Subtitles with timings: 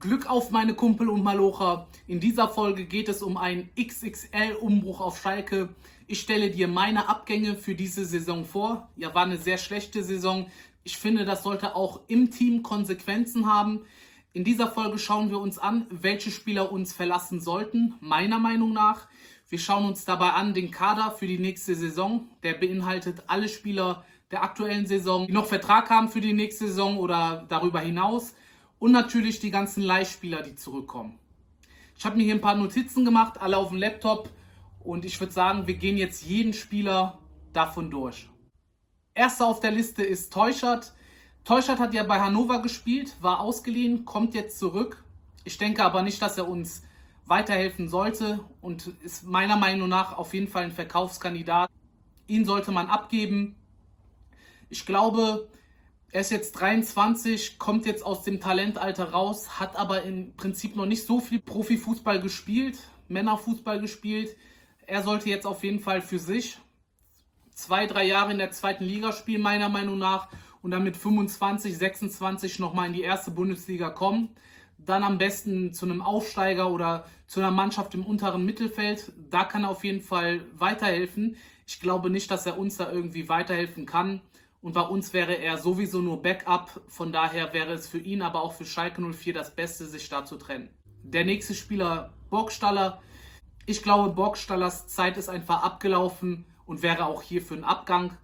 [0.00, 1.86] Glück auf meine Kumpel und Malocher.
[2.06, 5.68] In dieser Folge geht es um einen XXL-Umbruch auf Schalke.
[6.06, 8.88] Ich stelle dir meine Abgänge für diese Saison vor.
[8.96, 10.46] Ja, war eine sehr schlechte Saison.
[10.84, 13.82] Ich finde, das sollte auch im Team Konsequenzen haben.
[14.32, 19.06] In dieser Folge schauen wir uns an, welche Spieler uns verlassen sollten, meiner Meinung nach.
[19.50, 22.26] Wir schauen uns dabei an den Kader für die nächste Saison.
[22.42, 26.96] Der beinhaltet alle Spieler der aktuellen Saison, die noch Vertrag haben für die nächste Saison
[26.96, 28.34] oder darüber hinaus.
[28.80, 31.18] Und natürlich die ganzen Leihspieler, die zurückkommen.
[31.96, 34.30] Ich habe mir hier ein paar Notizen gemacht, alle auf dem Laptop.
[34.80, 37.18] Und ich würde sagen, wir gehen jetzt jeden Spieler
[37.52, 38.30] davon durch.
[39.14, 40.94] Erster auf der Liste ist Teuchert.
[41.44, 45.04] Teuchert hat ja bei Hannover gespielt, war ausgeliehen, kommt jetzt zurück.
[45.44, 46.82] Ich denke aber nicht, dass er uns
[47.26, 51.70] weiterhelfen sollte und ist meiner Meinung nach auf jeden Fall ein Verkaufskandidat.
[52.26, 53.56] Ihn sollte man abgeben.
[54.70, 55.50] Ich glaube,
[56.12, 60.86] er ist jetzt 23, kommt jetzt aus dem Talentalter raus, hat aber im Prinzip noch
[60.86, 64.36] nicht so viel Profifußball gespielt, Männerfußball gespielt.
[64.86, 66.58] Er sollte jetzt auf jeden Fall für sich
[67.54, 70.28] zwei, drei Jahre in der zweiten Liga spielen, meiner Meinung nach,
[70.62, 74.30] und dann mit 25, 26 nochmal in die erste Bundesliga kommen.
[74.78, 79.12] Dann am besten zu einem Aufsteiger oder zu einer Mannschaft im unteren Mittelfeld.
[79.30, 81.36] Da kann er auf jeden Fall weiterhelfen.
[81.66, 84.22] Ich glaube nicht, dass er uns da irgendwie weiterhelfen kann.
[84.62, 86.82] Und bei uns wäre er sowieso nur Backup.
[86.88, 90.24] Von daher wäre es für ihn, aber auch für Schalke 04 das Beste, sich da
[90.24, 90.68] zu trennen.
[91.02, 93.00] Der nächste Spieler, Burgstaller.
[93.64, 98.16] Ich glaube, Burgstallers Zeit ist einfach abgelaufen und wäre auch hier für einen Abgang.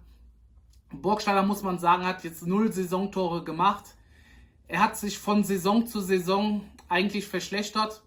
[0.91, 3.95] Burgstaller, muss man sagen, hat jetzt null Saisontore gemacht.
[4.67, 8.03] Er hat sich von Saison zu Saison eigentlich verschlechtert,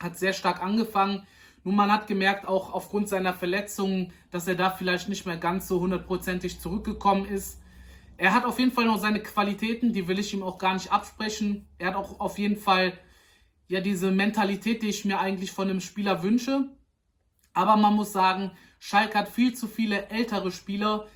[0.00, 1.26] hat sehr stark angefangen.
[1.64, 5.68] Nun, man hat gemerkt, auch aufgrund seiner Verletzungen, dass er da vielleicht nicht mehr ganz
[5.68, 7.60] so hundertprozentig zurückgekommen ist.
[8.16, 10.92] Er hat auf jeden Fall noch seine Qualitäten, die will ich ihm auch gar nicht
[10.92, 11.66] absprechen.
[11.78, 12.92] Er hat auch auf jeden Fall
[13.68, 16.68] ja diese Mentalität, die ich mir eigentlich von einem Spieler wünsche.
[17.54, 21.06] Aber man muss sagen, Schalke hat viel zu viele ältere Spieler,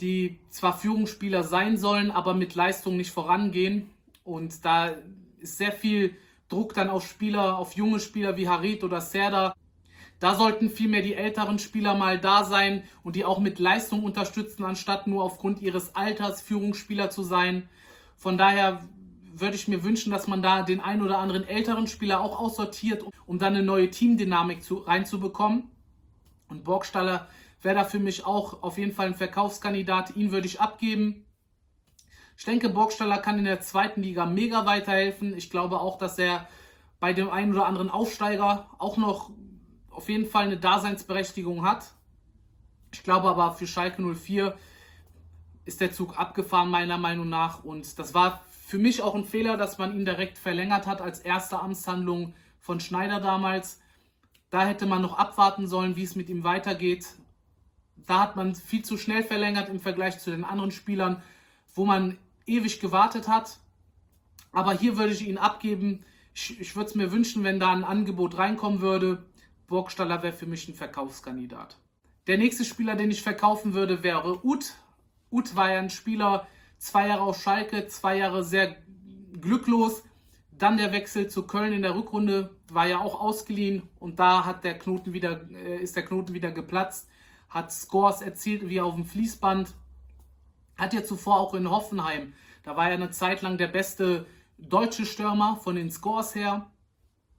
[0.00, 3.90] die zwar Führungsspieler sein sollen, aber mit Leistung nicht vorangehen.
[4.24, 4.94] Und da
[5.38, 6.16] ist sehr viel
[6.48, 9.54] Druck dann auf Spieler, auf junge Spieler wie Harit oder Serda.
[10.20, 14.64] Da sollten vielmehr die älteren Spieler mal da sein und die auch mit Leistung unterstützen,
[14.64, 17.68] anstatt nur aufgrund ihres Alters Führungsspieler zu sein.
[18.16, 18.84] Von daher
[19.32, 23.02] würde ich mir wünschen, dass man da den ein oder anderen älteren Spieler auch aussortiert,
[23.24, 25.70] um dann eine neue Teamdynamik zu, reinzubekommen.
[26.48, 27.28] Und Borgstaller
[27.62, 30.16] wäre da für mich auch auf jeden Fall ein Verkaufskandidat.
[30.16, 31.24] Ihn würde ich abgeben.
[32.36, 35.34] Ich denke, Borgstaller kann in der zweiten Liga mega weiterhelfen.
[35.34, 36.46] Ich glaube auch, dass er
[36.98, 39.30] bei dem einen oder anderen Aufsteiger auch noch
[39.90, 41.92] auf jeden Fall eine Daseinsberechtigung hat.
[42.92, 44.56] Ich glaube aber für Schalke 04
[45.64, 47.64] ist der Zug abgefahren, meiner Meinung nach.
[47.64, 51.20] Und das war für mich auch ein Fehler, dass man ihn direkt verlängert hat als
[51.20, 53.80] erste Amtshandlung von Schneider damals.
[54.50, 57.06] Da hätte man noch abwarten sollen, wie es mit ihm weitergeht.
[57.96, 61.22] Da hat man viel zu schnell verlängert im Vergleich zu den anderen Spielern,
[61.74, 63.58] wo man ewig gewartet hat.
[64.52, 66.04] Aber hier würde ich ihn abgeben.
[66.34, 69.24] Ich, ich würde es mir wünschen, wenn da ein Angebot reinkommen würde.
[69.70, 71.78] Burgstaller wäre für mich ein Verkaufskandidat.
[72.26, 74.74] Der nächste Spieler, den ich verkaufen würde, wäre Ut.
[75.30, 78.76] Ut war ja ein Spieler, zwei Jahre auf Schalke, zwei Jahre sehr
[79.40, 80.02] glücklos.
[80.50, 84.64] Dann der Wechsel zu Köln in der Rückrunde war ja auch ausgeliehen und da hat
[84.64, 87.08] der Knoten wieder, äh, ist der Knoten wieder geplatzt,
[87.48, 89.72] hat Scores erzielt wie auf dem Fließband,
[90.76, 94.26] hat ja zuvor auch in Hoffenheim, da war er eine Zeit lang der beste
[94.58, 96.66] deutsche Stürmer von den Scores her,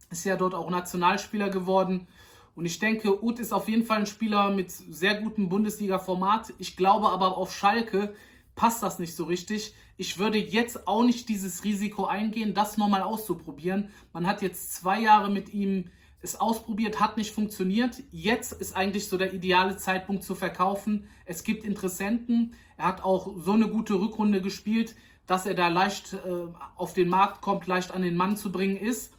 [0.09, 2.07] ist ja dort auch Nationalspieler geworden.
[2.55, 6.53] Und ich denke, Uth ist auf jeden Fall ein Spieler mit sehr gutem Bundesliga-Format.
[6.57, 8.13] Ich glaube aber auf Schalke
[8.55, 9.73] passt das nicht so richtig.
[9.97, 13.89] Ich würde jetzt auch nicht dieses Risiko eingehen, das nochmal auszuprobieren.
[14.13, 15.85] Man hat jetzt zwei Jahre mit ihm
[16.21, 18.03] es ausprobiert, hat nicht funktioniert.
[18.11, 21.07] Jetzt ist eigentlich so der ideale Zeitpunkt zu verkaufen.
[21.25, 22.53] Es gibt Interessenten.
[22.77, 24.95] Er hat auch so eine gute Rückrunde gespielt,
[25.25, 26.17] dass er da leicht äh,
[26.75, 29.13] auf den Markt kommt, leicht an den Mann zu bringen ist.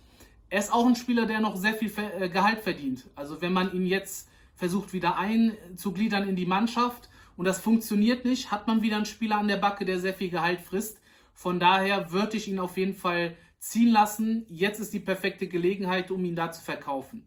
[0.53, 3.09] Er ist auch ein Spieler, der noch sehr viel äh, Gehalt verdient.
[3.15, 7.09] Also wenn man ihn jetzt versucht wieder einzugliedern in die Mannschaft,
[7.39, 10.29] und das funktioniert nicht, hat man wieder einen Spieler an der Backe, der sehr viel
[10.29, 11.01] Gehalt frisst.
[11.33, 14.45] Von daher würde ich ihn auf jeden Fall ziehen lassen.
[14.51, 17.27] Jetzt ist die perfekte Gelegenheit, um ihn da zu verkaufen.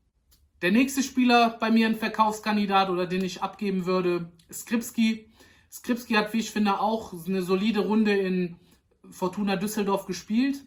[0.62, 5.32] Der nächste Spieler bei mir ein Verkaufskandidat oder den ich abgeben würde, Skripski.
[5.72, 8.58] Skripski hat, wie ich finde, auch eine solide Runde in
[9.10, 10.64] Fortuna Düsseldorf gespielt.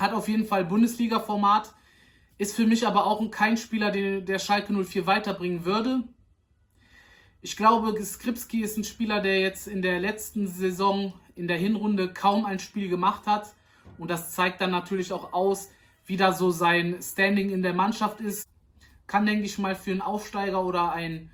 [0.00, 1.74] Hat auf jeden Fall Bundesliga-Format.
[2.38, 6.04] Ist für mich aber auch kein Spieler, den der Schalke 04 weiterbringen würde.
[7.42, 12.14] Ich glaube, Skripski ist ein Spieler, der jetzt in der letzten Saison in der Hinrunde
[12.14, 13.54] kaum ein Spiel gemacht hat
[13.98, 15.68] Und das zeigt dann natürlich auch aus,
[16.06, 18.48] wie da so sein Standing in der Mannschaft ist.
[19.06, 21.30] Kann, denke ich mal, für einen Aufsteiger oder ein,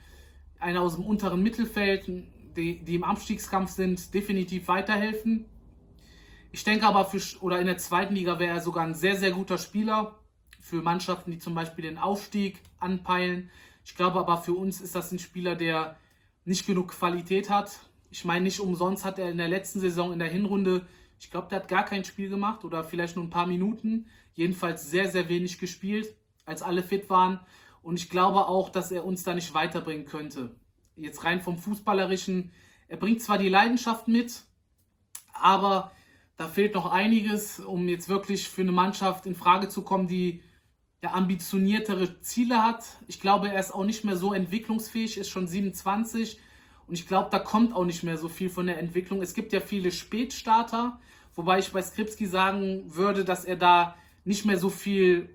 [0.59, 2.09] einer aus dem unteren Mittelfeld,
[2.57, 5.45] die, die im Abstiegskampf sind, definitiv weiterhelfen.
[6.57, 9.31] Ich denke aber, für, oder in der zweiten Liga wäre er sogar ein sehr, sehr
[9.31, 10.19] guter Spieler
[10.59, 13.51] für Mannschaften, die zum Beispiel den Aufstieg anpeilen.
[13.85, 15.97] Ich glaube aber, für uns ist das ein Spieler, der
[16.47, 17.79] nicht genug Qualität hat.
[18.11, 20.87] Ich meine, nicht umsonst hat er in der letzten Saison in der Hinrunde,
[21.21, 24.07] ich glaube, der hat gar kein Spiel gemacht oder vielleicht nur ein paar Minuten.
[24.33, 26.17] Jedenfalls sehr, sehr wenig gespielt,
[26.47, 27.39] als alle fit waren.
[27.83, 30.57] Und ich glaube auch, dass er uns da nicht weiterbringen könnte.
[30.97, 32.51] Jetzt rein vom Fußballerischen.
[32.89, 34.41] Er bringt zwar die Leidenschaft mit,
[35.35, 35.93] aber
[36.37, 40.43] da fehlt noch einiges, um jetzt wirklich für eine Mannschaft in Frage zu kommen, die
[41.03, 42.85] ja, ambitioniertere Ziele hat.
[43.07, 46.39] Ich glaube, er ist auch nicht mehr so entwicklungsfähig, ist schon 27
[46.87, 49.23] und ich glaube, da kommt auch nicht mehr so viel von der Entwicklung.
[49.23, 51.01] Es gibt ja viele Spätstarter,
[51.35, 55.29] wobei ich bei Skripski sagen würde, dass er da nicht mehr so viel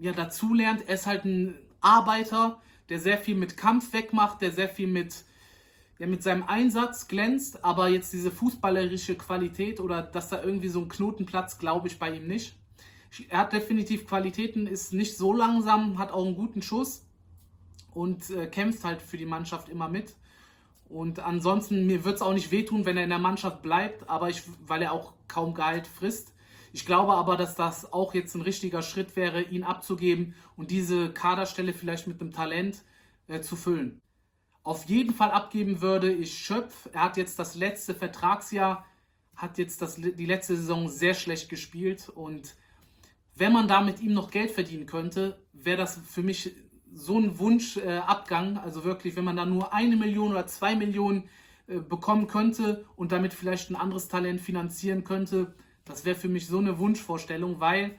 [0.00, 0.84] ja, dazulernt.
[0.86, 5.24] Er ist halt ein Arbeiter, der sehr viel mit Kampf wegmacht, der sehr viel mit,
[5.98, 10.80] ja, mit seinem Einsatz glänzt, aber jetzt diese fußballerische Qualität oder dass da irgendwie so
[10.80, 12.56] ein Knotenplatz, glaube ich bei ihm nicht.
[13.28, 17.06] Er hat definitiv Qualitäten, ist nicht so langsam, hat auch einen guten Schuss
[17.92, 20.16] und äh, kämpft halt für die Mannschaft immer mit.
[20.88, 24.30] Und ansonsten, mir wird es auch nicht wehtun, wenn er in der Mannschaft bleibt, aber
[24.30, 26.32] ich, weil er auch kaum Gehalt frisst.
[26.72, 31.12] Ich glaube aber, dass das auch jetzt ein richtiger Schritt wäre, ihn abzugeben und diese
[31.12, 32.82] Kaderstelle vielleicht mit einem Talent
[33.28, 34.00] äh, zu füllen.
[34.64, 36.88] Auf jeden Fall abgeben würde ich Schöpf.
[36.92, 38.86] Er hat jetzt das letzte Vertragsjahr,
[39.36, 42.56] hat jetzt das, die letzte Saison sehr schlecht gespielt und
[43.36, 46.54] wenn man da mit ihm noch Geld verdienen könnte, wäre das für mich
[46.92, 48.56] so ein Wunschabgang.
[48.56, 51.28] Äh, also wirklich, wenn man da nur eine Million oder zwei Millionen
[51.66, 56.46] äh, bekommen könnte und damit vielleicht ein anderes Talent finanzieren könnte, das wäre für mich
[56.46, 57.98] so eine Wunschvorstellung, weil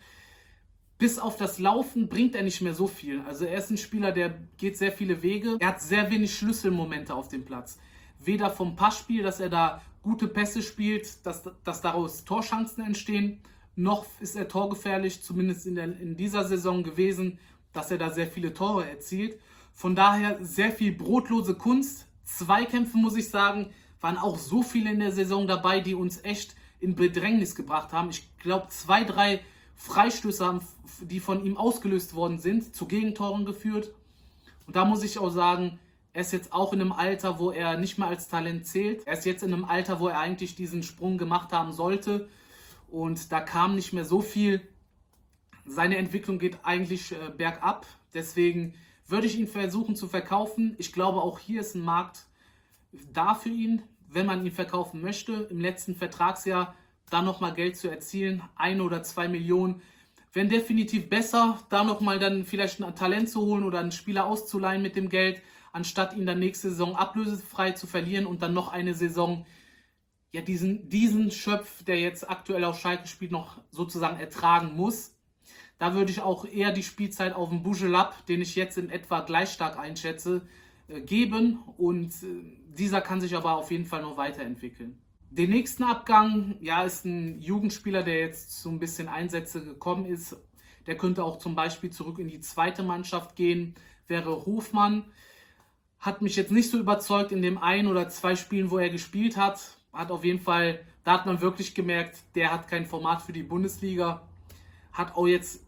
[0.97, 3.21] bis auf das Laufen bringt er nicht mehr so viel.
[3.21, 5.57] Also er ist ein Spieler, der geht sehr viele Wege.
[5.59, 7.79] Er hat sehr wenig Schlüsselmomente auf dem Platz.
[8.19, 13.41] Weder vom Passspiel, dass er da gute Pässe spielt, dass, dass daraus Torchancen entstehen,
[13.75, 17.39] noch ist er torgefährlich, zumindest in, der, in dieser Saison gewesen
[17.75, 19.39] dass er da sehr viele Tore erzielt.
[19.73, 22.07] Von daher sehr viel brotlose Kunst.
[22.23, 23.71] Zweikämpfe, muss ich sagen,
[24.01, 28.09] waren auch so viele in der Saison dabei, die uns echt in Bedrängnis gebracht haben.
[28.09, 29.41] Ich glaube, zwei, drei
[29.75, 30.59] Freistöße,
[31.01, 33.93] die von ihm ausgelöst worden sind, zu Gegentoren geführt.
[34.65, 35.79] Und da muss ich auch sagen,
[36.13, 39.05] er ist jetzt auch in einem Alter, wo er nicht mehr als Talent zählt.
[39.05, 42.29] Er ist jetzt in einem Alter, wo er eigentlich diesen Sprung gemacht haben sollte.
[42.89, 44.61] Und da kam nicht mehr so viel
[45.65, 47.85] seine Entwicklung geht eigentlich äh, bergab.
[48.13, 48.75] Deswegen
[49.07, 50.75] würde ich ihn versuchen zu verkaufen.
[50.77, 52.25] Ich glaube, auch hier ist ein Markt
[53.11, 55.47] da für ihn, wenn man ihn verkaufen möchte.
[55.49, 56.75] Im letzten Vertragsjahr
[57.09, 59.81] da nochmal Geld zu erzielen, ein oder zwei Millionen.
[60.33, 64.81] Wäre definitiv besser, da nochmal dann vielleicht ein Talent zu holen oder einen Spieler auszuleihen
[64.81, 65.41] mit dem Geld,
[65.71, 69.45] anstatt ihn dann nächste Saison ablösefrei zu verlieren und dann noch eine Saison,
[70.31, 75.15] ja, diesen, diesen Schöpf, der jetzt aktuell auf Schalke spielt, noch sozusagen ertragen muss.
[75.77, 79.21] Da würde ich auch eher die Spielzeit auf den Bujelab, den ich jetzt in etwa
[79.21, 80.47] gleich stark einschätze,
[80.87, 81.59] äh, geben.
[81.77, 84.97] Und äh, dieser kann sich aber auf jeden Fall noch weiterentwickeln.
[85.35, 90.37] Den nächsten Abgang, ja, ist ein Jugendspieler, der jetzt so ein bisschen Einsätze gekommen ist.
[90.87, 93.75] Der könnte auch zum Beispiel zurück in die zweite Mannschaft gehen,
[94.07, 95.05] wäre Hofmann.
[95.99, 99.35] Hat mich jetzt nicht so überzeugt in dem ein oder zwei Spielen, wo er gespielt
[99.35, 99.77] hat.
[99.91, 103.43] Hat auf jeden Fall, da hat man wirklich gemerkt, der hat kein Format für die
[103.43, 104.21] Bundesliga.
[104.93, 105.65] Hat auch jetzt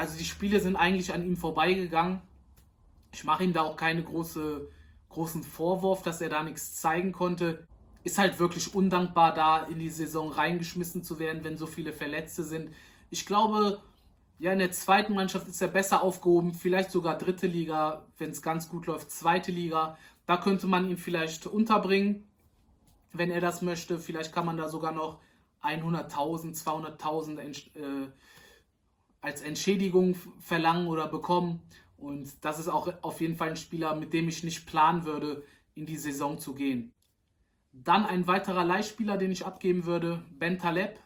[0.00, 2.22] also die Spiele sind eigentlich an ihm vorbeigegangen.
[3.12, 4.66] Ich mache ihm da auch keine große,
[5.10, 7.66] großen Vorwurf, dass er da nichts zeigen konnte.
[8.02, 12.44] Ist halt wirklich undankbar, da in die Saison reingeschmissen zu werden, wenn so viele Verletzte
[12.44, 12.70] sind.
[13.10, 13.80] Ich glaube,
[14.38, 18.40] ja, in der zweiten Mannschaft ist er besser aufgehoben, vielleicht sogar dritte Liga, wenn es
[18.40, 19.98] ganz gut läuft, zweite Liga.
[20.24, 22.26] Da könnte man ihn vielleicht unterbringen,
[23.12, 23.98] wenn er das möchte.
[23.98, 25.20] Vielleicht kann man da sogar noch
[25.62, 28.08] 100.000, 200.000 äh,
[29.20, 31.60] als Entschädigung verlangen oder bekommen.
[31.98, 35.44] Und das ist auch auf jeden Fall ein Spieler, mit dem ich nicht planen würde,
[35.74, 36.94] in die Saison zu gehen.
[37.72, 40.98] Dann ein weiterer Leihspieler, den ich abgeben würde, Ben Taleb.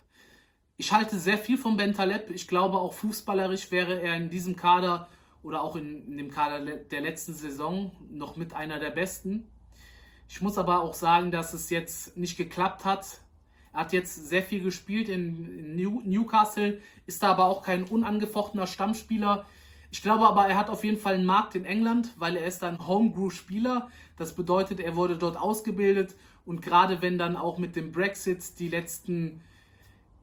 [0.77, 2.31] Ich halte sehr viel von Ben Taleb.
[2.31, 5.09] Ich glaube, auch fußballerisch wäre er in diesem Kader
[5.43, 9.47] oder auch in, in dem Kader der letzten Saison noch mit einer der besten.
[10.29, 13.21] Ich muss aber auch sagen, dass es jetzt nicht geklappt hat
[13.75, 19.47] er hat jetzt sehr viel gespielt in Newcastle, ist da aber auch kein unangefochtener Stammspieler.
[19.95, 22.65] Ich glaube aber, er hat auf jeden Fall einen Markt in England, weil er ist
[22.65, 23.89] ein Homebrew-Spieler.
[24.17, 28.67] Das bedeutet, er wurde dort ausgebildet und gerade wenn dann auch mit dem Brexit die
[28.67, 29.41] letzten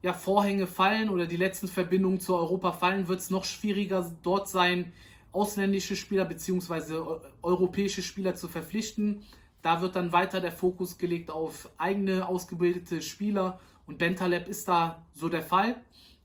[0.02, 4.46] ja, Vorhänge fallen oder die letzten Verbindungen zu Europa fallen, wird es noch schwieriger dort
[4.46, 4.92] sein,
[5.32, 7.20] ausländische Spieler bzw.
[7.40, 9.22] europäische Spieler zu verpflichten.
[9.62, 15.06] Da wird dann weiter der Fokus gelegt auf eigene ausgebildete Spieler und Bentaleb ist da
[15.14, 15.76] so der Fall.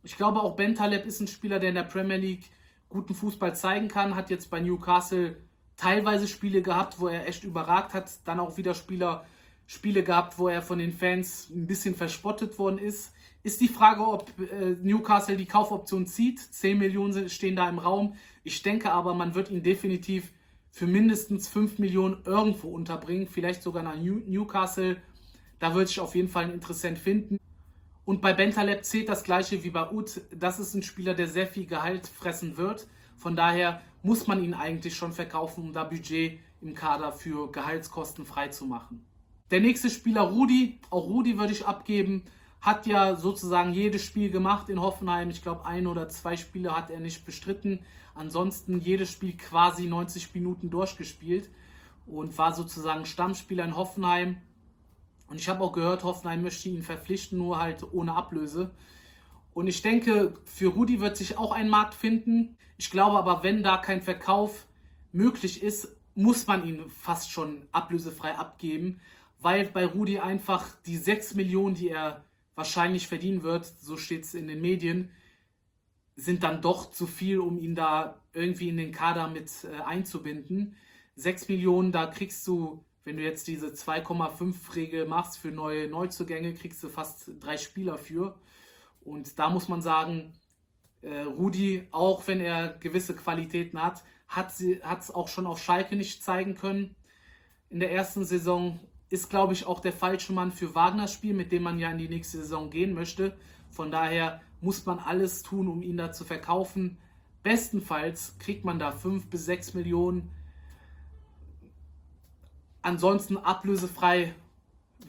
[0.03, 2.49] Ich glaube auch Bentaleb ist ein Spieler, der in der Premier League
[2.89, 5.37] guten Fußball zeigen kann, hat jetzt bei Newcastle
[5.75, 9.25] teilweise Spiele gehabt, wo er echt überragt hat, dann auch wieder Spieler,
[9.67, 13.13] Spiele gehabt, wo er von den Fans ein bisschen verspottet worden ist.
[13.43, 16.39] Ist die Frage, ob äh, Newcastle die Kaufoption zieht.
[16.39, 18.15] 10 Millionen stehen da im Raum.
[18.43, 20.31] Ich denke aber, man wird ihn definitiv
[20.71, 24.97] für mindestens 5 Millionen irgendwo unterbringen, vielleicht sogar nach New Newcastle.
[25.59, 27.39] Da würde ich auf jeden Fall einen Interessent finden.
[28.07, 30.21] Und bei Bentaleb zählt das gleiche wie bei Ut.
[30.33, 32.87] Das ist ein Spieler, der sehr viel Gehalt fressen wird.
[33.17, 38.25] Von daher muss man ihn eigentlich schon verkaufen, um da Budget im Kader für Gehaltskosten
[38.25, 39.05] freizumachen.
[39.51, 42.23] Der nächste Spieler Rudi, auch Rudi würde ich abgeben,
[42.61, 45.29] hat ja sozusagen jedes Spiel gemacht in Hoffenheim.
[45.29, 47.81] Ich glaube, ein oder zwei Spiele hat er nicht bestritten.
[48.15, 51.49] Ansonsten jedes Spiel quasi 90 Minuten durchgespielt
[52.05, 54.37] und war sozusagen Stammspieler in Hoffenheim.
[55.27, 58.71] Und ich habe auch gehört, Hoffenheim möchte ihn verpflichten, nur halt ohne Ablöse.
[59.53, 62.57] Und ich denke, für Rudi wird sich auch ein Markt finden.
[62.77, 64.67] Ich glaube aber, wenn da kein Verkauf
[65.11, 68.99] möglich ist, muss man ihn fast schon ablösefrei abgeben,
[69.39, 72.23] weil bei Rudi einfach die 6 Millionen, die er
[72.55, 75.11] wahrscheinlich verdienen wird, so steht es in den Medien,
[76.15, 80.75] sind dann doch zu viel, um ihn da irgendwie in den Kader mit äh, einzubinden.
[81.15, 86.83] 6 Millionen, da kriegst du, wenn du jetzt diese 2,5-Regel machst für neue Neuzugänge, kriegst
[86.83, 88.35] du fast drei Spieler für.
[88.99, 90.33] Und da muss man sagen,
[91.01, 96.21] äh, Rudi, auch wenn er gewisse Qualitäten hat, hat es auch schon auf Schalke nicht
[96.21, 96.97] zeigen können.
[97.69, 98.77] In der ersten Saison
[99.09, 101.99] ist, glaube ich, auch der falsche Mann für Wagners Spiel, mit dem man ja in
[101.99, 103.37] die nächste Saison gehen möchte.
[103.69, 106.97] Von daher muss man alles tun, um ihn da zu verkaufen.
[107.41, 110.29] Bestenfalls kriegt man da 5 bis 6 Millionen.
[112.87, 114.33] Ansonsten ablösefrei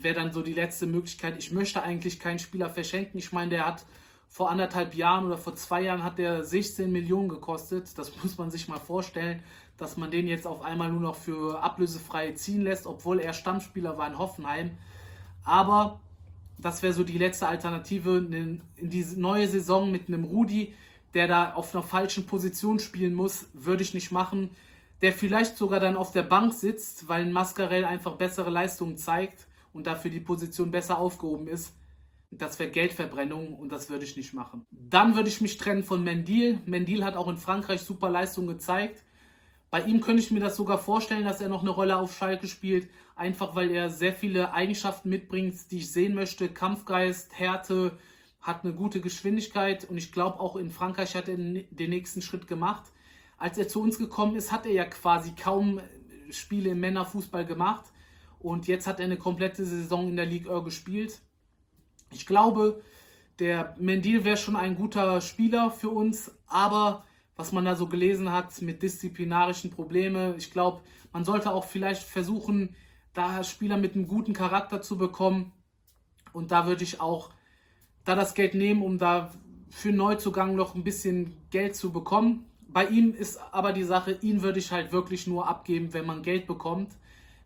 [0.02, 1.38] wäre dann so die letzte Möglichkeit.
[1.38, 3.18] Ich möchte eigentlich keinen Spieler verschenken.
[3.20, 3.86] Ich meine, der hat
[4.28, 7.96] vor anderthalb Jahren oder vor zwei Jahren hat der 16 Millionen gekostet.
[7.96, 9.44] Das muss man sich mal vorstellen,
[9.76, 13.96] dass man den jetzt auf einmal nur noch für ablösefrei ziehen lässt, obwohl er Stammspieler
[13.96, 14.72] war in Hoffenheim.
[15.44, 16.00] Aber
[16.58, 20.74] das wäre so die letzte Alternative in, in diese neue Saison mit einem Rudi,
[21.14, 24.50] der da auf einer falschen Position spielen muss, würde ich nicht machen.
[25.02, 29.46] Der vielleicht sogar dann auf der Bank sitzt, weil ein Mascarell einfach bessere Leistungen zeigt
[29.72, 31.74] und dafür die Position besser aufgehoben ist.
[32.30, 34.66] Das wäre Geldverbrennung und das würde ich nicht machen.
[34.70, 36.60] Dann würde ich mich trennen von Mendil.
[36.66, 39.02] Mendil hat auch in Frankreich super Leistung gezeigt.
[39.70, 42.46] Bei ihm könnte ich mir das sogar vorstellen, dass er noch eine Rolle auf Schalke
[42.46, 46.48] spielt, einfach weil er sehr viele Eigenschaften mitbringt, die ich sehen möchte.
[46.48, 47.98] Kampfgeist, Härte,
[48.40, 52.46] hat eine gute Geschwindigkeit und ich glaube auch in Frankreich hat er den nächsten Schritt
[52.46, 52.84] gemacht.
[53.38, 55.80] Als er zu uns gekommen ist, hat er ja quasi kaum
[56.30, 57.86] Spiele im Männerfußball gemacht
[58.38, 61.20] und jetzt hat er eine komplette Saison in der Ligue 1 gespielt.
[62.12, 62.82] Ich glaube,
[63.38, 67.04] der Mendil wäre schon ein guter Spieler für uns, aber
[67.36, 70.34] was man da so gelesen hat mit disziplinarischen Problemen.
[70.36, 72.74] Ich glaube, man sollte auch vielleicht versuchen,
[73.14, 75.52] da Spieler mit einem guten Charakter zu bekommen.
[76.32, 77.30] Und da würde ich auch
[78.04, 79.30] da das Geld nehmen, um da
[79.70, 82.46] für Neuzugang noch ein bisschen Geld zu bekommen.
[82.68, 86.22] Bei ihm ist aber die Sache, ihn würde ich halt wirklich nur abgeben, wenn man
[86.22, 86.92] Geld bekommt.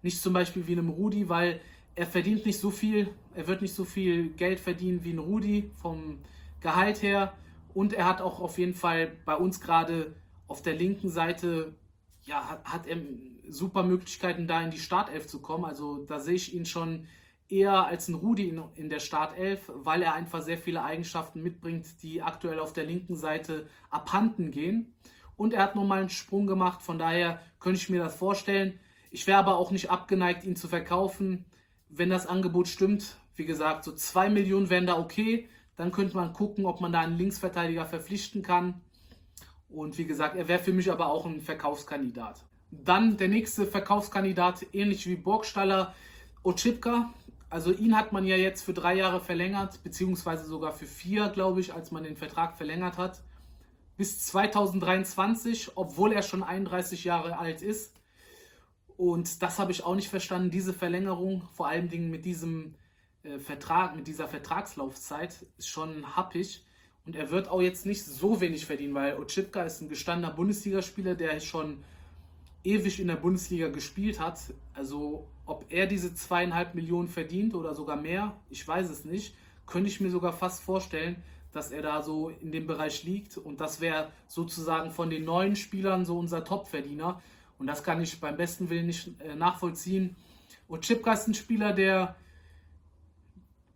[0.02, 1.60] Nicht zum Beispiel wie einem Rudi, weil
[1.94, 5.70] er verdient nicht so viel, er wird nicht so viel Geld verdienen wie ein Rudi
[5.80, 6.18] vom
[6.60, 7.32] Gehalt her.
[7.72, 10.12] Und er hat auch auf jeden Fall bei uns gerade
[10.48, 11.72] auf der linken Seite,
[12.24, 12.98] ja, hat, hat er
[13.48, 15.64] super Möglichkeiten, da in die Startelf zu kommen.
[15.64, 17.06] Also da sehe ich ihn schon
[17.52, 22.02] eher als ein Rudi in, in der Startelf, weil er einfach sehr viele Eigenschaften mitbringt,
[22.02, 24.94] die aktuell auf der linken Seite abhanden gehen.
[25.36, 28.80] Und er hat nochmal einen Sprung gemacht, von daher könnte ich mir das vorstellen.
[29.10, 31.44] Ich wäre aber auch nicht abgeneigt, ihn zu verkaufen,
[31.88, 33.16] wenn das Angebot stimmt.
[33.36, 35.48] Wie gesagt, so 2 Millionen wären da okay.
[35.76, 38.80] Dann könnte man gucken, ob man da einen Linksverteidiger verpflichten kann.
[39.68, 42.44] Und wie gesagt, er wäre für mich aber auch ein Verkaufskandidat.
[42.70, 45.94] Dann der nächste Verkaufskandidat, ähnlich wie Burgstaller,
[46.42, 47.12] Ochipka.
[47.52, 51.60] Also ihn hat man ja jetzt für drei Jahre verlängert, beziehungsweise sogar für vier, glaube
[51.60, 53.22] ich, als man den Vertrag verlängert hat.
[53.98, 58.00] Bis 2023, obwohl er schon 31 Jahre alt ist.
[58.96, 62.74] Und das habe ich auch nicht verstanden, diese Verlängerung, vor allen Dingen mit diesem
[63.22, 66.64] äh, Vertrag, mit dieser Vertragslaufzeit ist schon happig.
[67.04, 71.16] Und er wird auch jetzt nicht so wenig verdienen, weil Ochipka ist ein gestandener Bundesligaspieler,
[71.16, 71.84] der schon
[72.64, 74.40] ewig in der Bundesliga gespielt hat.
[74.72, 79.34] Also ob er diese zweieinhalb Millionen verdient oder sogar mehr, ich weiß es nicht.
[79.66, 81.22] könnte ich mir sogar fast vorstellen,
[81.52, 83.36] dass er da so in dem Bereich liegt.
[83.36, 87.22] Und das wäre sozusagen von den neuen Spielern so unser Topverdiener.
[87.58, 90.16] Und das kann ich beim besten Willen nicht äh, nachvollziehen.
[90.66, 92.16] Und Chipka ist ein Spieler, der,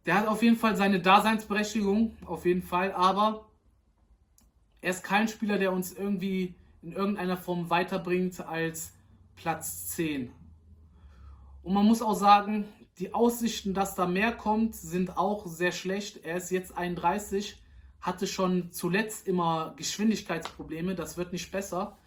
[0.07, 2.93] der hat auf jeden Fall seine Daseinsberechtigung, auf jeden Fall.
[2.93, 3.47] Aber
[4.81, 8.93] er ist kein Spieler, der uns irgendwie in irgendeiner Form weiterbringt als
[9.37, 10.33] Platz 10.
[11.67, 12.65] Und man muss auch sagen,
[13.01, 16.25] die Aussichten, dass da mehr kommt, sind auch sehr schlecht.
[16.25, 17.61] Er ist jetzt 31
[18.01, 20.95] hatte schon zuletzt immer Geschwindigkeitsprobleme.
[20.95, 21.99] Das wird nicht besser.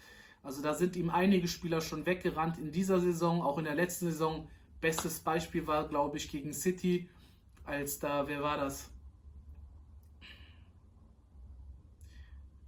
[0.44, 4.06] Also da sind ihm einige Spieler schon weggerannt in dieser Saison, auch in der letzten
[4.06, 4.48] Saison.
[4.80, 7.10] Bestes Beispiel war, glaube ich, gegen City,
[7.66, 8.90] als da, wer war das?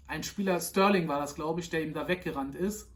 [0.07, 2.89] Ein Spieler, Sterling war das, glaube ich, der ihm da weggerannt ist.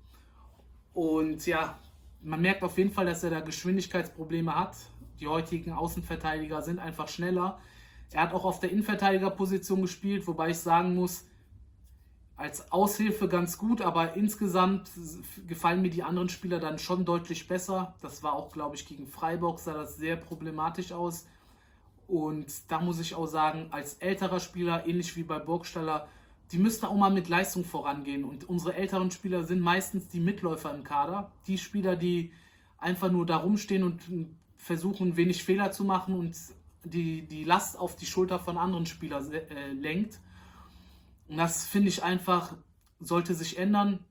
[0.94, 1.80] Und ja,
[2.26, 4.76] man merkt auf jeden Fall, dass er da Geschwindigkeitsprobleme hat.
[5.20, 7.60] Die heutigen Außenverteidiger sind einfach schneller.
[8.12, 11.26] Er hat auch auf der Innenverteidigerposition gespielt, wobei ich sagen muss,
[12.36, 14.90] als Aushilfe ganz gut, aber insgesamt
[15.48, 17.96] gefallen mir die anderen Spieler dann schon deutlich besser.
[18.02, 21.28] Das war auch, glaube ich, gegen Freiburg sah das sehr problematisch aus.
[22.08, 26.08] Und da muss ich auch sagen, als älterer Spieler, ähnlich wie bei Burgstaller,
[26.52, 28.24] die müssten auch mal mit Leistung vorangehen.
[28.24, 31.32] Und unsere älteren Spieler sind meistens die Mitläufer im Kader.
[31.48, 32.32] Die Spieler, die
[32.78, 34.02] einfach nur da rumstehen und
[34.58, 36.36] versuchen, wenig Fehler zu machen und
[36.84, 40.20] die, die Last auf die Schulter von anderen Spielern äh, lenkt.
[41.28, 42.56] Und das finde ich einfach,
[43.00, 44.06] sollte sich ändern.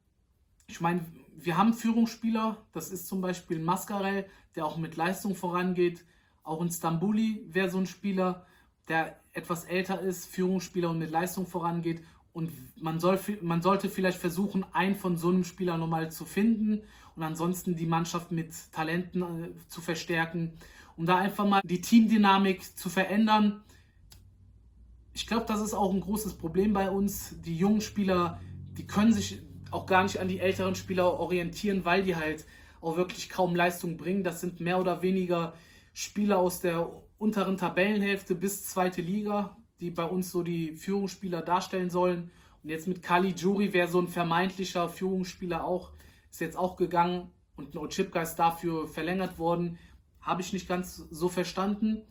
[0.67, 1.05] Ich meine,
[1.37, 4.27] wir haben Führungsspieler, das ist zum Beispiel Mascarell,
[4.57, 6.05] der auch mit Leistung vorangeht.
[6.43, 8.47] Auch in Stambuli wäre so ein Spieler,
[8.89, 12.03] der etwas älter ist, Führungsspieler und mit Leistung vorangeht.
[12.35, 16.83] Und man, soll, man sollte vielleicht versuchen, einen von so einem Spieler nochmal zu finden
[17.17, 20.59] und ansonsten die Mannschaft mit Talenten äh, zu verstärken
[20.97, 23.63] um da einfach mal die Teamdynamik zu verändern.
[25.13, 27.41] Ich glaube, das ist auch ein großes Problem bei uns.
[27.43, 28.41] Die jungen Spieler,
[28.77, 32.45] die können sich auch gar nicht an die älteren Spieler orientieren, weil die halt
[32.81, 34.25] auch wirklich kaum Leistung bringen.
[34.25, 35.55] Das sind mehr oder weniger
[35.93, 41.91] Spieler aus der unteren Tabellenhälfte bis zweite Liga, die bei uns so die Führungsspieler darstellen
[41.91, 42.31] sollen.
[42.63, 45.91] Und jetzt mit Kali Juri wäre so ein vermeintlicher Führungsspieler auch,
[46.31, 49.79] ist jetzt auch gegangen und Ochipka ist dafür verlängert worden.
[50.21, 52.03] Habe ich nicht ganz so verstanden.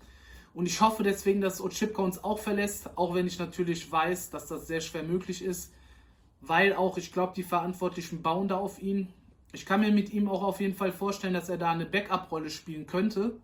[0.54, 4.48] Und ich hoffe deswegen, dass Ochipka uns auch verlässt, auch wenn ich natürlich weiß, dass
[4.48, 5.74] das sehr schwer möglich ist,
[6.42, 9.12] weil auch, ich glaube, die Verantwortlichen bauen da auf ihn.
[9.52, 12.50] Ich kann mir mit ihm auch auf jeden Fall vorstellen, dass er da eine Backup-Rolle
[12.50, 13.40] spielen könnte.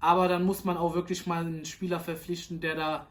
[0.00, 3.08] Aber dann muss man auch wirklich mal einen Spieler verpflichten, der da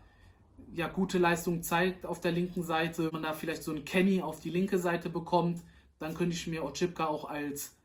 [0.73, 3.10] ja gute Leistung zeigt auf der linken Seite.
[3.12, 5.62] Man da vielleicht so einen Kenny auf die linke Seite bekommt,
[6.00, 7.76] dann könnte ich mir Ochipka auch als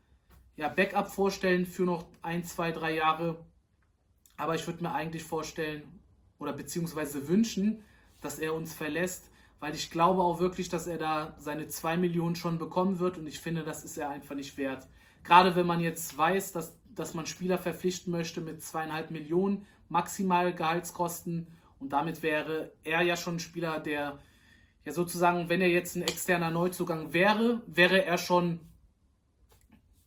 [0.55, 3.37] ja, Backup vorstellen für noch ein, zwei, drei Jahre.
[4.37, 5.83] Aber ich würde mir eigentlich vorstellen
[6.39, 7.83] oder beziehungsweise wünschen,
[8.21, 12.35] dass er uns verlässt, weil ich glaube auch wirklich, dass er da seine 2 Millionen
[12.35, 14.87] schon bekommen wird und ich finde, das ist er einfach nicht wert.
[15.23, 20.53] Gerade wenn man jetzt weiß, dass, dass man Spieler verpflichten möchte mit zweieinhalb Millionen maximal
[20.53, 21.47] Gehaltskosten
[21.79, 24.19] und damit wäre er ja schon ein Spieler, der
[24.85, 28.61] ja sozusagen, wenn er jetzt ein externer Neuzugang wäre, wäre er schon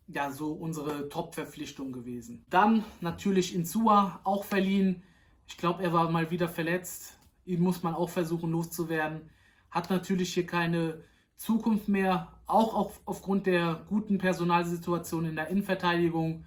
[0.06, 2.44] ja so unsere Top-Verpflichtung gewesen.
[2.48, 5.02] Dann natürlich Insua, auch verliehen.
[5.46, 7.18] Ich glaube, er war mal wieder verletzt.
[7.44, 9.30] Ihn muss man auch versuchen loszuwerden.
[9.70, 11.02] Hat natürlich hier keine
[11.36, 16.44] Zukunft mehr, auch auf, aufgrund der guten Personalsituation in der Innenverteidigung.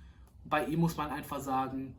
[0.49, 1.95] Bei ihm muss man einfach sagen,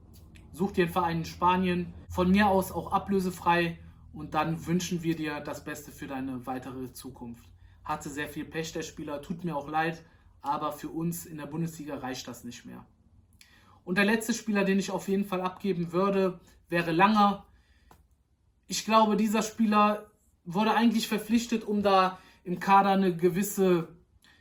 [0.52, 3.78] such dir einen Verein in Spanien, von mir aus auch ablösefrei
[4.12, 7.44] und dann wünschen wir dir das Beste für deine weitere Zukunft.
[7.84, 10.02] Hatte sehr viel Pech der Spieler, tut mir auch leid,
[10.42, 12.84] aber für uns in der Bundesliga reicht das nicht mehr.
[13.84, 17.46] Und der letzte Spieler, den ich auf jeden Fall abgeben würde, wäre Langer.
[18.66, 20.10] Ich glaube, dieser Spieler
[20.44, 23.88] wurde eigentlich verpflichtet, um da im Kader eine gewisse,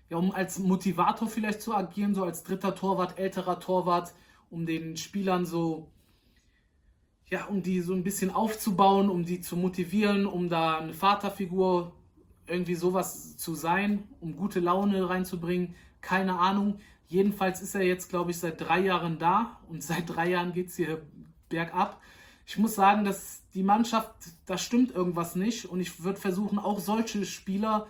[0.10, 4.13] ja, um als Motivator vielleicht zu agieren, so als dritter Torwart, älterer Torwart,
[4.50, 5.91] um den Spielern so,
[7.30, 11.93] ja, um die so ein bisschen aufzubauen, um die zu motivieren, um da eine Vaterfigur
[12.48, 15.76] irgendwie sowas zu sein, um gute Laune reinzubringen.
[16.02, 16.80] Keine Ahnung.
[17.08, 20.69] Jedenfalls ist er jetzt, glaube ich, seit drei Jahren da und seit drei Jahren geht
[20.69, 21.04] es hier
[21.50, 22.02] bergab.
[22.48, 24.12] Ich muss sagen, dass die Mannschaft,
[24.48, 27.88] da stimmt irgendwas nicht und ich würde versuchen, auch solche Spieler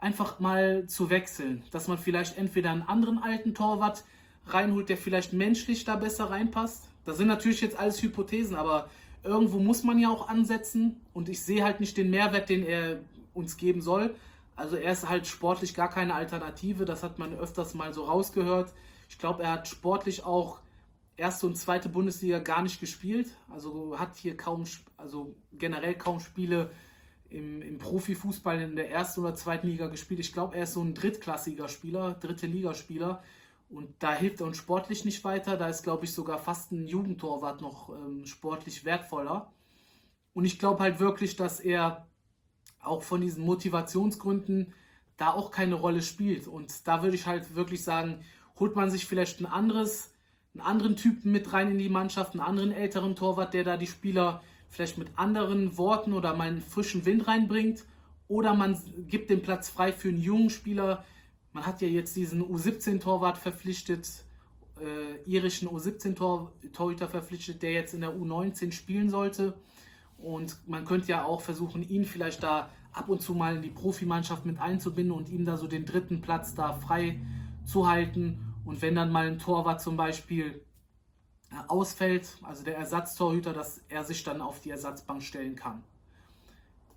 [0.00, 1.62] einfach mal zu wechseln.
[1.70, 4.04] Dass man vielleicht entweder einen anderen alten Torwart
[4.46, 6.88] reinholt, der vielleicht menschlich da besser reinpasst.
[7.04, 8.88] Das sind natürlich jetzt alles Hypothesen, aber
[9.22, 13.00] irgendwo muss man ja auch ansetzen und ich sehe halt nicht den Mehrwert, den er
[13.34, 14.14] uns geben soll.
[14.56, 18.72] Also er ist halt sportlich gar keine Alternative, das hat man öfters mal so rausgehört.
[19.08, 20.60] Ich glaube, er hat sportlich auch
[21.16, 23.28] erste und zweite Bundesliga gar nicht gespielt.
[23.50, 24.64] Also hat hier kaum,
[24.96, 26.70] also generell kaum Spiele
[27.30, 30.20] im, im Profifußball in der ersten oder zweiten Liga gespielt.
[30.20, 33.22] Ich glaube, er ist so ein drittklassiger Spieler, dritte Ligaspieler.
[33.70, 35.56] Und da hilft er uns sportlich nicht weiter.
[35.56, 39.52] Da ist, glaube ich, sogar fast ein Jugendtorwart noch ähm, sportlich wertvoller.
[40.34, 42.06] Und ich glaube halt wirklich, dass er
[42.80, 44.72] auch von diesen Motivationsgründen
[45.16, 46.48] da auch keine Rolle spielt.
[46.48, 48.24] Und da würde ich halt wirklich sagen,
[48.58, 50.12] holt man sich vielleicht ein anderes,
[50.54, 53.86] einen anderen Typen mit rein in die Mannschaft, einen anderen älteren Torwart, der da die
[53.86, 57.84] Spieler vielleicht mit anderen Worten oder mal einen frischen Wind reinbringt.
[58.28, 58.78] Oder man
[59.08, 61.04] gibt den Platz frei für einen jungen Spieler.
[61.52, 64.08] Man hat ja jetzt diesen U17-Torwart verpflichtet,
[64.80, 69.54] äh, irischen U17-Torhüter verpflichtet, der jetzt in der U19 spielen sollte.
[70.16, 73.70] Und man könnte ja auch versuchen, ihn vielleicht da ab und zu mal in die
[73.70, 77.20] Profimannschaft mit einzubinden und ihm da so den dritten Platz da frei
[77.64, 78.54] zu halten.
[78.64, 80.60] Und wenn dann mal ein Torwart zum Beispiel
[81.68, 85.82] ausfällt, also der Ersatztorhüter, dass er sich dann auf die Ersatzbank stellen kann.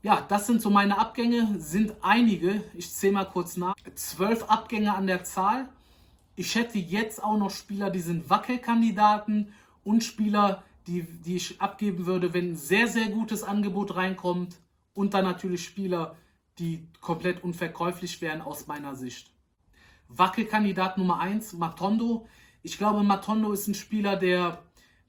[0.04, 2.62] Ja, das sind so meine Abgänge, sind einige.
[2.74, 3.76] Ich zähle mal kurz nach.
[3.96, 5.70] Zwölf Abgänge an der Zahl.
[6.36, 12.06] Ich hätte jetzt auch noch Spieler, die sind Wackelkandidaten und Spieler, die, die ich abgeben
[12.06, 14.58] würde, wenn ein sehr, sehr gutes Angebot reinkommt.
[14.94, 16.18] Und dann natürlich Spieler,
[16.60, 19.32] die komplett unverkäuflich wären aus meiner Sicht.
[20.10, 22.28] Wackelkandidat Nummer 1, Matondo.
[22.65, 24.63] Ich glaube, Matondo ist ein Spieler, der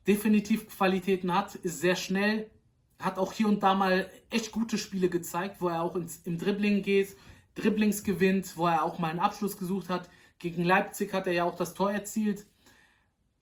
[0.08, 2.50] definitiv Qualitäten hat, ist sehr schnell,
[2.98, 6.36] hat auch hier und da mal echt gute Spiele gezeigt, wo er auch ins, im
[6.36, 7.16] Dribbling geht,
[7.54, 10.10] Dribblings gewinnt, wo er auch mal einen Abschluss gesucht hat.
[10.40, 12.44] Gegen Leipzig hat er ja auch das Tor erzielt.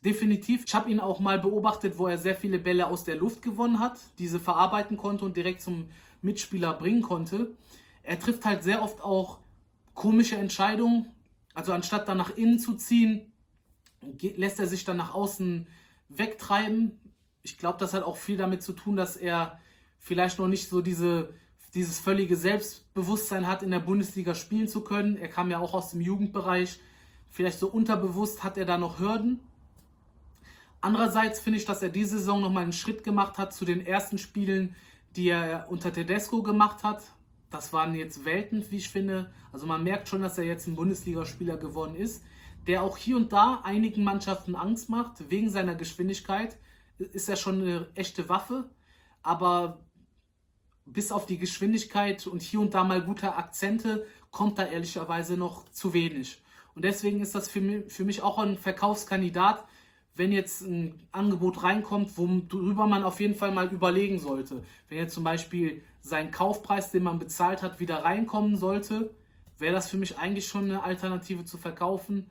[0.05, 0.65] Definitiv.
[0.67, 3.79] Ich habe ihn auch mal beobachtet, wo er sehr viele Bälle aus der Luft gewonnen
[3.79, 5.89] hat, diese verarbeiten konnte und direkt zum
[6.21, 7.57] Mitspieler bringen konnte.
[8.03, 9.39] Er trifft halt sehr oft auch
[9.95, 11.09] komische Entscheidungen.
[11.55, 13.32] Also anstatt dann nach innen zu ziehen,
[14.03, 15.67] lässt er sich dann nach außen
[16.09, 17.01] wegtreiben.
[17.43, 19.59] Ich glaube, das hat auch viel damit zu tun, dass er
[19.99, 21.35] vielleicht noch nicht so diese,
[21.75, 25.17] dieses völlige Selbstbewusstsein hat, in der Bundesliga spielen zu können.
[25.17, 26.81] Er kam ja auch aus dem Jugendbereich.
[27.31, 29.41] Vielleicht so unterbewusst hat er da noch Hürden.
[30.81, 34.19] Andererseits finde ich, dass er diese Saison nochmal einen Schritt gemacht hat zu den ersten
[34.19, 34.75] Spielen,
[35.15, 37.03] die er unter Tedesco gemacht hat.
[37.51, 39.33] Das waren jetzt Welten, wie ich finde.
[39.53, 42.25] Also man merkt schon, dass er jetzt ein Bundesligaspieler geworden ist,
[42.67, 45.31] der auch hier und da einigen Mannschaften Angst macht.
[45.31, 46.57] Wegen seiner Geschwindigkeit
[46.99, 48.71] ist er schon eine echte Waffe.
[49.23, 49.81] Aber
[50.85, 55.69] bis auf die Geschwindigkeit und hier und da mal gute Akzente kommt da ehrlicherweise noch
[55.71, 56.43] zu wenig.
[56.75, 59.65] Und deswegen ist das für mich, für mich auch ein Verkaufskandidat,
[60.15, 64.63] wenn jetzt ein Angebot reinkommt, worüber man auf jeden Fall mal überlegen sollte.
[64.89, 69.15] Wenn jetzt zum Beispiel sein Kaufpreis, den man bezahlt hat, wieder reinkommen sollte,
[69.59, 72.31] wäre das für mich eigentlich schon eine Alternative zu verkaufen.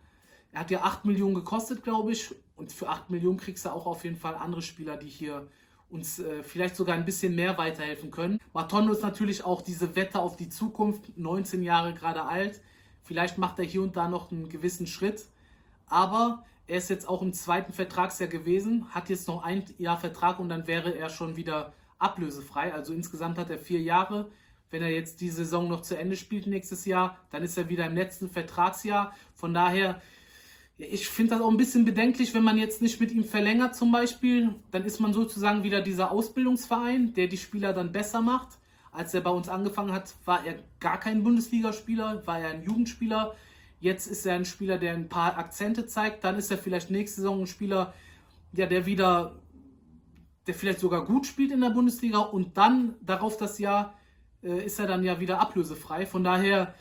[0.51, 2.33] Er hat ja 8 Millionen gekostet, glaube ich.
[2.55, 5.47] Und für 8 Millionen kriegst du auch auf jeden Fall andere Spieler, die hier
[5.89, 8.39] uns äh, vielleicht sogar ein bisschen mehr weiterhelfen können.
[8.53, 12.61] Matondo ist natürlich auch diese Wette auf die Zukunft, 19 Jahre gerade alt.
[13.03, 15.25] Vielleicht macht er hier und da noch einen gewissen Schritt.
[15.87, 20.39] Aber er ist jetzt auch im zweiten Vertragsjahr gewesen, hat jetzt noch ein Jahr Vertrag
[20.39, 22.73] und dann wäre er schon wieder ablösefrei.
[22.73, 24.31] Also insgesamt hat er vier Jahre.
[24.69, 27.85] Wenn er jetzt die Saison noch zu Ende spielt nächstes Jahr, dann ist er wieder
[27.85, 29.13] im letzten Vertragsjahr.
[29.35, 30.01] Von daher,
[30.89, 33.91] ich finde das auch ein bisschen bedenklich, wenn man jetzt nicht mit ihm verlängert zum
[33.91, 34.55] Beispiel.
[34.71, 38.57] Dann ist man sozusagen wieder dieser Ausbildungsverein, der die Spieler dann besser macht.
[38.91, 43.35] Als er bei uns angefangen hat, war er gar kein Bundesligaspieler, war er ein Jugendspieler.
[43.79, 46.23] Jetzt ist er ein Spieler, der ein paar Akzente zeigt.
[46.23, 47.93] Dann ist er vielleicht nächste Saison ein Spieler,
[48.53, 49.39] ja, der wieder,
[50.47, 53.93] der vielleicht sogar gut spielt in der Bundesliga und dann darauf das Jahr
[54.43, 56.05] äh, ist er dann ja wieder ablösefrei.
[56.05, 56.73] Von daher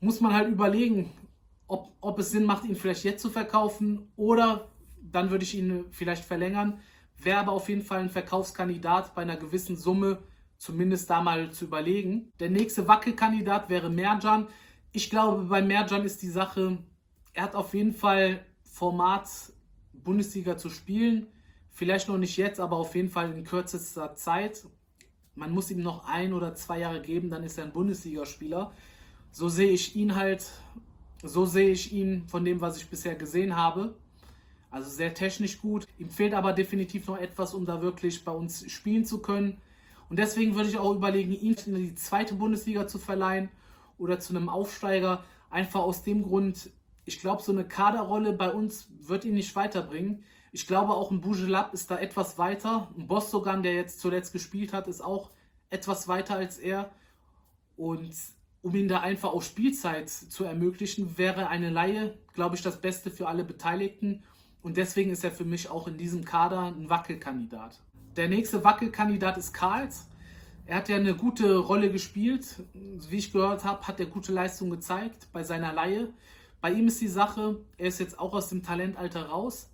[0.00, 1.12] muss man halt überlegen,
[1.72, 4.68] ob, ob es Sinn macht, ihn vielleicht jetzt zu verkaufen oder
[5.00, 6.80] dann würde ich ihn vielleicht verlängern.
[7.16, 10.18] Wäre aber auf jeden Fall ein Verkaufskandidat bei einer gewissen Summe,
[10.58, 12.30] zumindest da mal zu überlegen.
[12.40, 14.48] Der nächste Wackelkandidat wäre Merjan.
[14.92, 16.76] Ich glaube, bei Merjan ist die Sache,
[17.32, 19.28] er hat auf jeden Fall Format,
[19.94, 21.28] Bundesliga zu spielen.
[21.70, 24.66] Vielleicht noch nicht jetzt, aber auf jeden Fall in kürzester Zeit.
[25.34, 28.72] Man muss ihm noch ein oder zwei Jahre geben, dann ist er ein Bundesligaspieler.
[29.30, 30.50] So sehe ich ihn halt,
[31.22, 33.94] so sehe ich ihn von dem, was ich bisher gesehen habe.
[34.70, 35.86] Also sehr technisch gut.
[35.98, 39.60] Ihm fehlt aber definitiv noch etwas, um da wirklich bei uns spielen zu können.
[40.08, 43.50] Und deswegen würde ich auch überlegen, ihn in die zweite Bundesliga zu verleihen
[43.98, 45.24] oder zu einem Aufsteiger.
[45.50, 46.70] Einfach aus dem Grund,
[47.04, 50.24] ich glaube, so eine Kaderrolle bei uns wird ihn nicht weiterbringen.
[50.52, 52.90] Ich glaube, auch ein Bujelab ist da etwas weiter.
[52.96, 55.30] Ein Bostogan, der jetzt zuletzt gespielt hat, ist auch
[55.70, 56.90] etwas weiter als er.
[57.76, 58.14] Und
[58.62, 63.10] um ihm da einfach auch Spielzeit zu ermöglichen, wäre eine Laie, glaube ich, das Beste
[63.10, 64.22] für alle Beteiligten.
[64.62, 67.80] Und deswegen ist er für mich auch in diesem Kader ein Wackelkandidat.
[68.16, 70.06] Der nächste Wackelkandidat ist Karls.
[70.64, 72.62] Er hat ja eine gute Rolle gespielt.
[72.72, 76.10] Wie ich gehört habe, hat er gute Leistung gezeigt bei seiner Laie.
[76.60, 79.68] Bei ihm ist die Sache, er ist jetzt auch aus dem Talentalter raus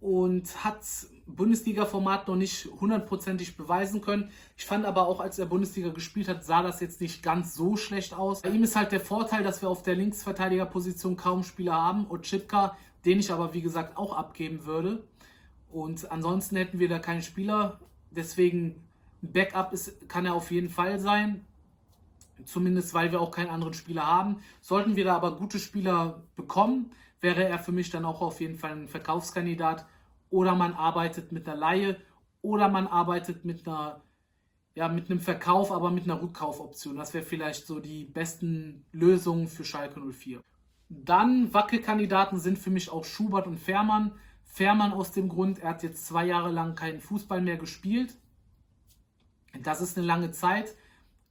[0.00, 0.80] und hat
[1.26, 4.30] Bundesliga-Format noch nicht hundertprozentig beweisen können.
[4.56, 7.76] Ich fand aber auch, als er Bundesliga gespielt hat, sah das jetzt nicht ganz so
[7.76, 8.42] schlecht aus.
[8.42, 12.06] Bei ihm ist halt der Vorteil, dass wir auf der Linksverteidigerposition kaum Spieler haben.
[12.08, 15.04] Otschipka, den ich aber wie gesagt auch abgeben würde.
[15.68, 17.80] Und ansonsten hätten wir da keinen Spieler.
[18.10, 18.86] Deswegen
[19.20, 21.44] Backup ist, kann er auf jeden Fall sein.
[22.44, 24.36] Zumindest weil wir auch keinen anderen Spieler haben.
[24.60, 28.58] Sollten wir da aber gute Spieler bekommen, wäre er für mich dann auch auf jeden
[28.58, 29.86] Fall ein Verkaufskandidat.
[30.30, 31.96] Oder man arbeitet mit einer Laie
[32.42, 34.02] oder man arbeitet mit einer
[34.76, 36.96] ja, mit einem Verkauf, aber mit einer Rückkaufoption.
[36.96, 40.42] Das wäre vielleicht so die besten Lösungen für Schalke 04.
[40.90, 44.12] Dann Wackelkandidaten sind für mich auch Schubert und Fährmann.
[44.44, 48.18] Fährmann aus dem Grund, er hat jetzt zwei Jahre lang keinen Fußball mehr gespielt.
[49.62, 50.76] Das ist eine lange Zeit.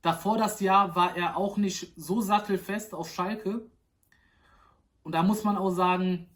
[0.01, 3.69] Davor das Jahr war er auch nicht so sattelfest auf Schalke.
[5.03, 6.27] Und da muss man auch sagen,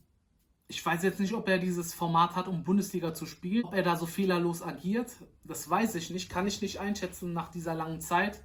[0.71, 3.65] ich weiß jetzt nicht, ob er dieses Format hat, um Bundesliga zu spielen.
[3.65, 5.11] Ob er da so fehlerlos agiert,
[5.43, 6.29] das weiß ich nicht.
[6.29, 8.39] Kann ich nicht einschätzen nach dieser langen Zeit.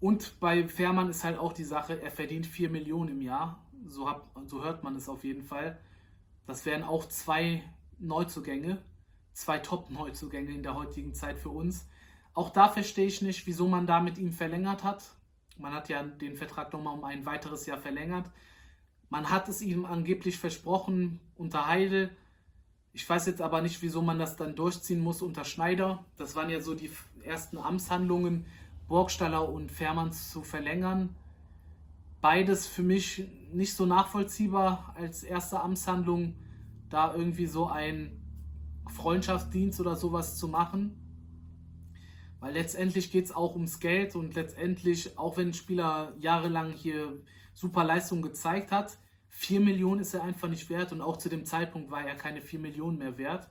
[0.00, 3.64] Und bei Fährmann ist halt auch die Sache, er verdient 4 Millionen im Jahr.
[3.86, 5.78] So, hab, so hört man es auf jeden Fall.
[6.48, 7.62] Das wären auch zwei
[8.00, 8.82] Neuzugänge,
[9.32, 11.86] zwei Top-Neuzugänge in der heutigen Zeit für uns.
[12.34, 15.04] Auch da verstehe ich nicht, wieso man da mit ihm verlängert hat.
[15.58, 18.28] Man hat ja den Vertrag nochmal um ein weiteres Jahr verlängert.
[19.10, 22.10] Man hat es ihm angeblich versprochen unter Heidel.
[22.92, 26.04] Ich weiß jetzt aber nicht, wieso man das dann durchziehen muss unter Schneider.
[26.16, 26.90] Das waren ja so die
[27.24, 28.46] ersten Amtshandlungen,
[28.88, 31.14] Burgstaller und Fährmanns zu verlängern.
[32.20, 36.34] Beides für mich nicht so nachvollziehbar als erste Amtshandlung,
[36.88, 38.20] da irgendwie so ein
[38.88, 40.96] Freundschaftsdienst oder sowas zu machen.
[42.40, 47.12] Weil letztendlich geht es auch ums Geld und letztendlich, auch wenn ein Spieler jahrelang hier
[47.54, 48.98] super Leistung gezeigt hat.
[49.38, 52.40] 4 Millionen ist er einfach nicht wert und auch zu dem Zeitpunkt war er keine
[52.40, 53.48] 4 Millionen mehr wert.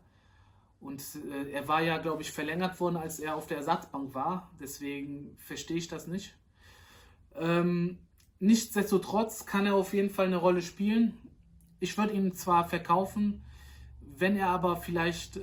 [0.82, 4.52] Und äh, er war ja, glaube ich, verlängert worden, als er auf der Ersatzbank war.
[4.60, 6.34] Deswegen verstehe ich das nicht.
[7.36, 8.00] Ähm,
[8.40, 11.16] nichtsdestotrotz kann er auf jeden Fall eine Rolle spielen.
[11.80, 13.44] Ich würde ihn zwar verkaufen,
[14.02, 15.42] wenn er aber vielleicht äh,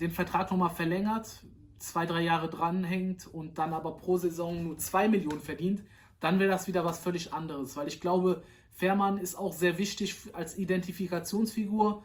[0.00, 1.44] den Vertrag nochmal verlängert,
[1.76, 5.82] zwei, drei Jahre dranhängt und dann aber pro Saison nur 2 Millionen verdient,
[6.24, 10.16] dann wäre das wieder was völlig anderes, weil ich glaube, Fährmann ist auch sehr wichtig
[10.32, 12.02] als Identifikationsfigur,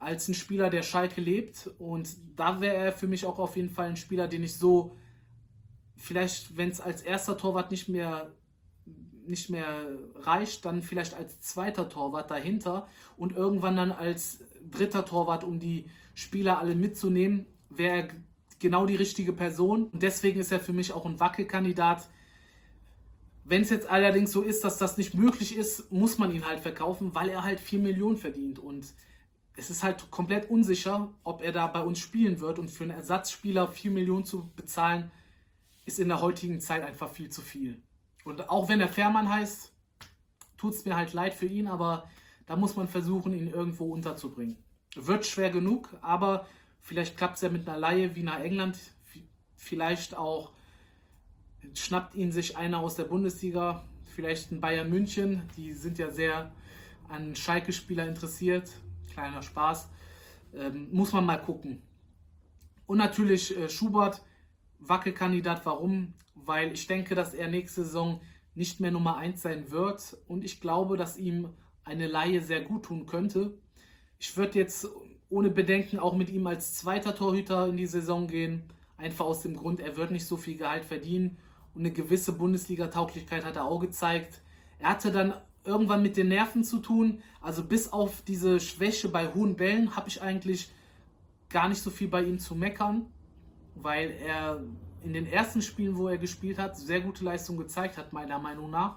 [0.00, 3.70] als ein Spieler, der Schalke lebt und da wäre er für mich auch auf jeden
[3.70, 4.96] Fall ein Spieler, den ich so
[5.96, 8.32] vielleicht, wenn es als erster Torwart nicht mehr
[9.24, 9.86] nicht mehr
[10.16, 15.84] reicht, dann vielleicht als zweiter Torwart dahinter und irgendwann dann als dritter Torwart, um die
[16.14, 18.08] Spieler alle mitzunehmen, wäre er
[18.58, 19.84] genau die richtige Person.
[19.88, 22.08] Und deswegen ist er für mich auch ein Wackelkandidat,
[23.44, 26.60] wenn es jetzt allerdings so ist, dass das nicht möglich ist, muss man ihn halt
[26.60, 28.58] verkaufen, weil er halt 4 Millionen verdient.
[28.58, 28.86] Und
[29.56, 32.58] es ist halt komplett unsicher, ob er da bei uns spielen wird.
[32.58, 35.10] Und für einen Ersatzspieler 4 Millionen zu bezahlen,
[35.84, 37.82] ist in der heutigen Zeit einfach viel zu viel.
[38.24, 39.72] Und auch wenn er Fährmann heißt,
[40.56, 42.08] tut es mir halt leid für ihn, aber
[42.46, 44.56] da muss man versuchen, ihn irgendwo unterzubringen.
[44.94, 46.46] Wird schwer genug, aber
[46.80, 48.78] vielleicht klappt es ja mit einer Laie wie nach England.
[49.56, 50.52] Vielleicht auch
[51.74, 56.52] schnappt ihn sich einer aus der Bundesliga, vielleicht ein Bayern München, die sind ja sehr
[57.08, 58.70] an Schalke-Spieler interessiert.
[59.12, 59.88] Kleiner Spaß.
[60.54, 61.82] Ähm, muss man mal gucken.
[62.86, 64.22] Und natürlich äh, Schubert,
[64.78, 65.64] Wackelkandidat.
[65.66, 66.14] Warum?
[66.34, 68.20] Weil ich denke, dass er nächste Saison
[68.54, 70.16] nicht mehr Nummer 1 sein wird.
[70.26, 71.50] Und ich glaube, dass ihm
[71.84, 73.58] eine Laie sehr gut tun könnte.
[74.18, 74.88] Ich würde jetzt
[75.28, 78.64] ohne Bedenken auch mit ihm als zweiter Torhüter in die Saison gehen.
[78.96, 81.38] Einfach aus dem Grund, er wird nicht so viel Gehalt verdienen
[81.74, 84.40] und eine gewisse Bundesliga-Tauglichkeit hat er auch gezeigt.
[84.78, 87.22] Er hatte dann irgendwann mit den Nerven zu tun.
[87.40, 90.70] Also bis auf diese Schwäche bei hohen Bällen habe ich eigentlich
[91.48, 93.06] gar nicht so viel bei ihm zu meckern,
[93.74, 94.62] weil er
[95.04, 98.70] in den ersten Spielen, wo er gespielt hat, sehr gute Leistung gezeigt hat, meiner Meinung
[98.70, 98.96] nach.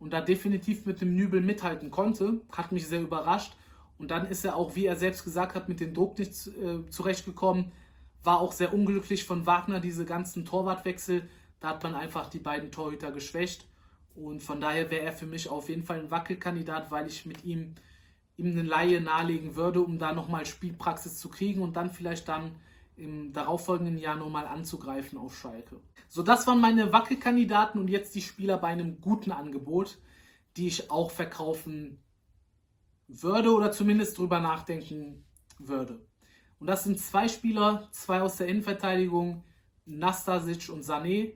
[0.00, 3.56] Und da definitiv mit dem Nübel mithalten konnte, hat mich sehr überrascht.
[3.98, 6.88] Und dann ist er auch, wie er selbst gesagt hat, mit dem Druck nicht äh,
[6.88, 7.72] zurechtgekommen.
[8.22, 11.28] War auch sehr unglücklich von Wagner, diese ganzen Torwartwechsel.
[11.60, 13.66] Da hat man einfach die beiden Torhüter geschwächt.
[14.14, 17.44] Und von daher wäre er für mich auf jeden Fall ein Wackelkandidat, weil ich mit
[17.44, 17.74] ihm,
[18.36, 22.56] ihm eine Laie nahelegen würde, um da nochmal Spielpraxis zu kriegen und dann vielleicht dann
[22.96, 25.80] im darauffolgenden Jahr nochmal anzugreifen auf Schalke.
[26.08, 29.98] So, das waren meine Wackelkandidaten und jetzt die Spieler bei einem guten Angebot,
[30.56, 32.02] die ich auch verkaufen
[33.06, 35.24] würde oder zumindest drüber nachdenken
[35.58, 36.00] würde.
[36.58, 39.44] Und das sind zwei Spieler, zwei aus der Innenverteidigung,
[39.86, 41.34] Nastasic und Sané.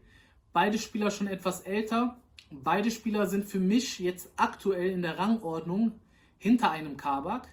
[0.53, 2.17] Beide Spieler schon etwas älter.
[2.51, 5.93] Beide Spieler sind für mich jetzt aktuell in der Rangordnung
[6.39, 7.49] hinter einem Kabak,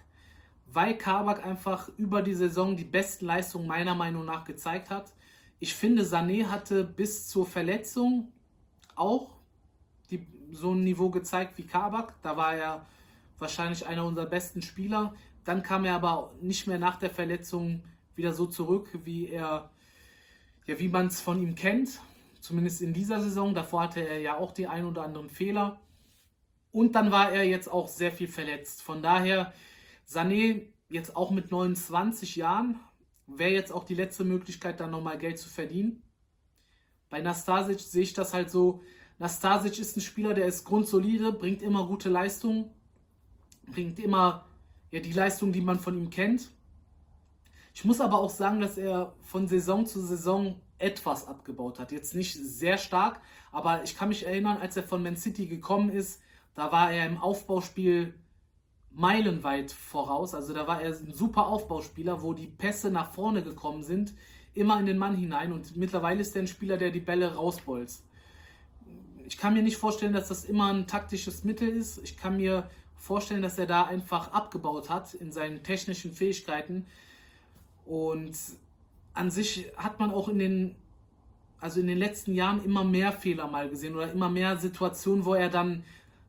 [0.66, 5.12] weil Kabak einfach über die Saison die besten Leistungen meiner Meinung nach gezeigt hat.
[5.58, 8.32] Ich finde, Sané hatte bis zur Verletzung
[8.96, 9.30] auch
[10.10, 12.14] die, so ein Niveau gezeigt wie Kabak.
[12.22, 12.86] Da war er
[13.38, 15.14] wahrscheinlich einer unserer besten Spieler.
[15.44, 17.82] Dann kam er aber nicht mehr nach der Verletzung
[18.14, 19.70] wieder so zurück, wie ja,
[20.66, 22.00] wie man es von ihm kennt.
[22.40, 23.54] Zumindest in dieser Saison.
[23.54, 25.80] Davor hatte er ja auch die ein oder anderen Fehler.
[26.72, 28.82] Und dann war er jetzt auch sehr viel verletzt.
[28.82, 29.52] Von daher,
[30.08, 32.80] Sané jetzt auch mit 29 Jahren,
[33.26, 36.02] wäre jetzt auch die letzte Möglichkeit, dann nochmal Geld zu verdienen.
[37.08, 38.82] Bei Nastasic sehe ich das halt so.
[39.18, 42.70] Nastasic ist ein Spieler, der ist grundsolide, bringt immer gute Leistungen,
[43.66, 44.46] bringt immer
[44.90, 46.50] ja, die Leistung, die man von ihm kennt.
[47.74, 51.92] Ich muss aber auch sagen, dass er von Saison zu Saison etwas abgebaut hat.
[51.92, 53.20] Jetzt nicht sehr stark,
[53.52, 56.20] aber ich kann mich erinnern, als er von Man City gekommen ist,
[56.54, 58.14] da war er im Aufbauspiel
[58.92, 60.34] meilenweit voraus.
[60.34, 64.12] Also da war er ein super Aufbauspieler, wo die Pässe nach vorne gekommen sind,
[64.54, 65.52] immer in den Mann hinein.
[65.52, 68.04] Und mittlerweile ist er ein Spieler, der die Bälle rausbolzt.
[69.26, 71.98] Ich kann mir nicht vorstellen, dass das immer ein taktisches Mittel ist.
[72.02, 76.86] Ich kann mir vorstellen, dass er da einfach abgebaut hat in seinen technischen Fähigkeiten.
[77.86, 78.36] Und
[79.14, 80.76] an sich hat man auch in den,
[81.58, 85.34] also in den letzten Jahren immer mehr Fehler mal gesehen oder immer mehr Situationen, wo
[85.34, 85.84] er dann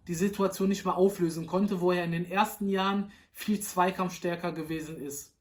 [0.07, 4.97] die Situation nicht mehr auflösen konnte, wo er in den ersten Jahren viel zweikampfstärker gewesen
[4.97, 5.33] ist.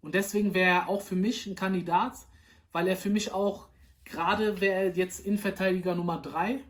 [0.00, 2.14] Und deswegen wäre er auch für mich ein Kandidat,
[2.72, 3.68] weil er für mich auch,
[4.04, 6.60] gerade wäre jetzt Innenverteidiger Nummer 3,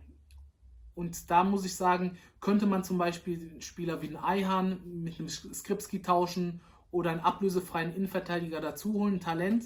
[0.94, 5.28] und da muss ich sagen, könnte man zum Beispiel Spieler wie einen Eihan mit einem
[5.28, 9.64] Skripski tauschen oder einen ablösefreien Innenverteidiger dazu holen, ein Talent.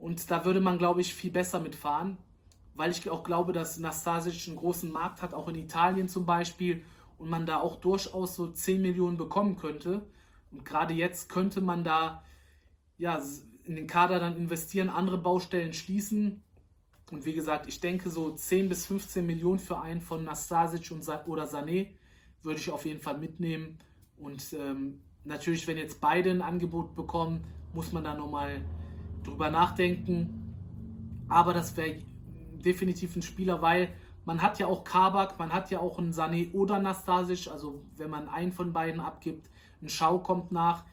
[0.00, 2.16] Und da würde man, glaube ich, viel besser mitfahren,
[2.74, 6.82] weil ich auch glaube, dass Nastasic einen großen Markt hat, auch in Italien zum Beispiel,
[7.18, 10.06] und man da auch durchaus so 10 Millionen bekommen könnte.
[10.50, 12.24] Und gerade jetzt könnte man da
[12.96, 13.20] ja,
[13.64, 16.42] in den Kader dann investieren, andere Baustellen schließen
[17.10, 21.06] und wie gesagt, ich denke, so 10 bis 15 Millionen für einen von Nastasic und
[21.26, 21.88] oder Sané
[22.42, 23.78] würde ich auf jeden Fall mitnehmen.
[24.16, 28.60] Und ähm, natürlich, wenn jetzt beide ein Angebot bekommen, muss man da nochmal
[29.22, 30.54] drüber nachdenken.
[31.28, 31.98] Aber das wäre
[32.64, 33.88] definitiv ein Spieler, weil
[34.24, 37.50] man hat ja auch Kabak, man hat ja auch einen Sané oder Nastasic.
[37.50, 39.48] Also wenn man einen von beiden abgibt,
[39.82, 40.84] ein Schau kommt nach.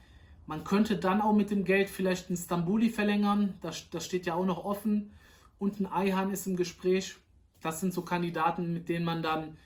[0.46, 3.56] Man könnte dann auch mit dem Geld vielleicht einen Stambuli verlängern.
[3.62, 5.12] Das, das steht ja auch noch offen
[5.60, 7.18] und ein Eihan ist im Gespräch.
[7.62, 9.58] Das sind so Kandidaten, mit denen man dann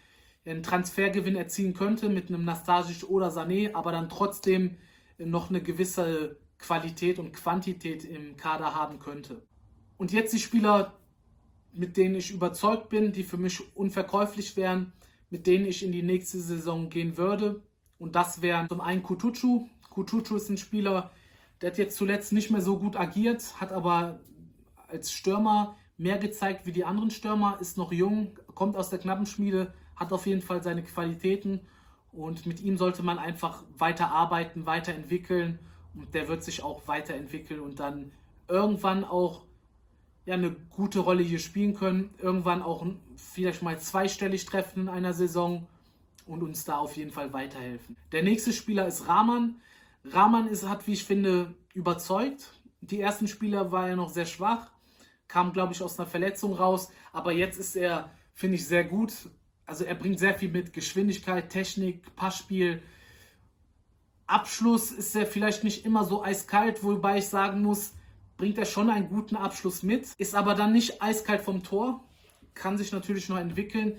[0.45, 4.78] einen Transfergewinn erzielen könnte, mit einem Nastasic oder Sané, aber dann trotzdem
[5.19, 9.41] noch eine gewisse Qualität und Quantität im Kader haben könnte.
[9.97, 10.93] Und jetzt die Spieler,
[11.74, 14.93] mit denen ich überzeugt bin, die für mich unverkäuflich wären,
[15.30, 17.62] mit denen ich in die nächste Saison gehen würde.
[17.97, 19.67] Und das wären zum einen Kutucu.
[19.89, 21.12] Kutucu ist ein Spieler,
[21.62, 24.19] der hat jetzt zuletzt nicht mehr so gut agiert, hat aber
[24.88, 29.74] als Stürmer mehr gezeigt wie die anderen Stürmer, ist noch jung, kommt aus der Knappenschmiede,
[29.95, 31.62] hat auf jeden Fall seine Qualitäten
[32.12, 35.60] und mit ihm sollte man einfach weiter arbeiten, weiterentwickeln
[35.95, 38.12] und der wird sich auch weiterentwickeln und dann
[38.47, 39.43] irgendwann auch
[40.25, 45.13] ja, eine gute Rolle hier spielen können, irgendwann auch vielleicht mal zweistellig treffen in einer
[45.13, 45.67] Saison
[46.25, 47.97] und uns da auf jeden Fall weiterhelfen.
[48.12, 49.56] Der nächste Spieler ist Rahman.
[50.06, 52.54] Rahman ist, hat, wie ich finde, überzeugt.
[52.82, 54.71] Die ersten Spieler war er noch sehr schwach
[55.32, 56.91] kam, glaube ich, aus einer Verletzung raus.
[57.13, 59.13] Aber jetzt ist er, finde ich, sehr gut.
[59.65, 62.84] Also er bringt sehr viel mit Geschwindigkeit, Technik, Passspiel.
[64.31, 67.93] Abschluss ist er vielleicht nicht immer so eiskalt, wobei ich sagen muss,
[68.37, 72.03] bringt er schon einen guten Abschluss mit, ist aber dann nicht eiskalt vom Tor,
[72.53, 73.97] kann sich natürlich noch entwickeln,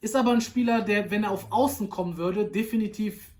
[0.00, 3.30] ist aber ein Spieler, der, wenn er auf Außen kommen würde, definitiv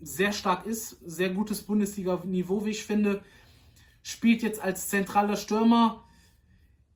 [0.00, 3.22] sehr stark ist, sehr gutes Bundesliga-Niveau, wie ich finde,
[4.02, 6.04] spielt jetzt als zentraler Stürmer,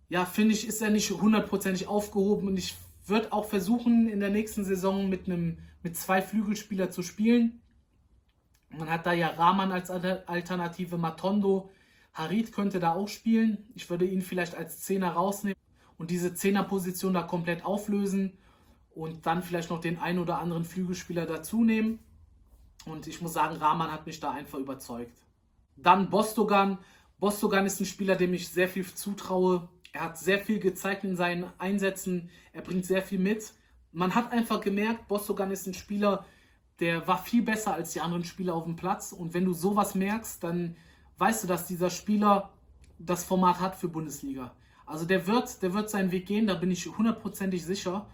[0.09, 2.76] ja, finde ich, ist er nicht hundertprozentig aufgehoben und ich
[3.07, 7.61] würde auch versuchen, in der nächsten Saison mit einem mit zwei Flügelspieler zu spielen.
[8.71, 11.71] Man hat da ja Rahman als Alternative, Matondo,
[12.12, 13.68] Harit könnte da auch spielen.
[13.75, 15.59] Ich würde ihn vielleicht als Zehner rausnehmen
[15.99, 18.39] und diese Zehnerposition da komplett auflösen
[18.95, 21.99] und dann vielleicht noch den einen oder anderen Flügelspieler dazu nehmen.
[22.87, 25.18] Und ich muss sagen, Rahman hat mich da einfach überzeugt.
[25.77, 26.79] Dann Bostogan.
[27.18, 29.68] Bostogan ist ein Spieler, dem ich sehr viel zutraue.
[29.93, 32.31] Er hat sehr viel gezeigt in seinen Einsätzen.
[32.53, 33.53] Er bringt sehr viel mit.
[33.93, 36.25] Man hat einfach gemerkt, Bossogan ist ein Spieler,
[36.81, 39.12] der war viel besser als die anderen Spieler auf dem Platz.
[39.12, 40.76] Und wenn du sowas merkst, dann
[41.18, 42.51] weißt du, dass dieser Spieler
[42.99, 44.55] das Format hat für Bundesliga.
[44.87, 48.09] Also der wird, der wird seinen Weg gehen, da bin ich hundertprozentig sicher.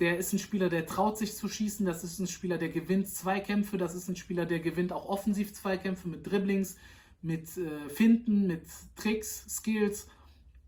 [0.00, 1.86] Der ist ein Spieler, der traut sich zu schießen.
[1.86, 3.78] Das ist ein Spieler, der gewinnt Zweikämpfe.
[3.78, 6.76] Das ist ein Spieler, der gewinnt auch offensiv Zweikämpfe mit Dribblings,
[7.22, 8.62] mit äh, Finden, mit
[8.96, 10.06] Tricks, Skills.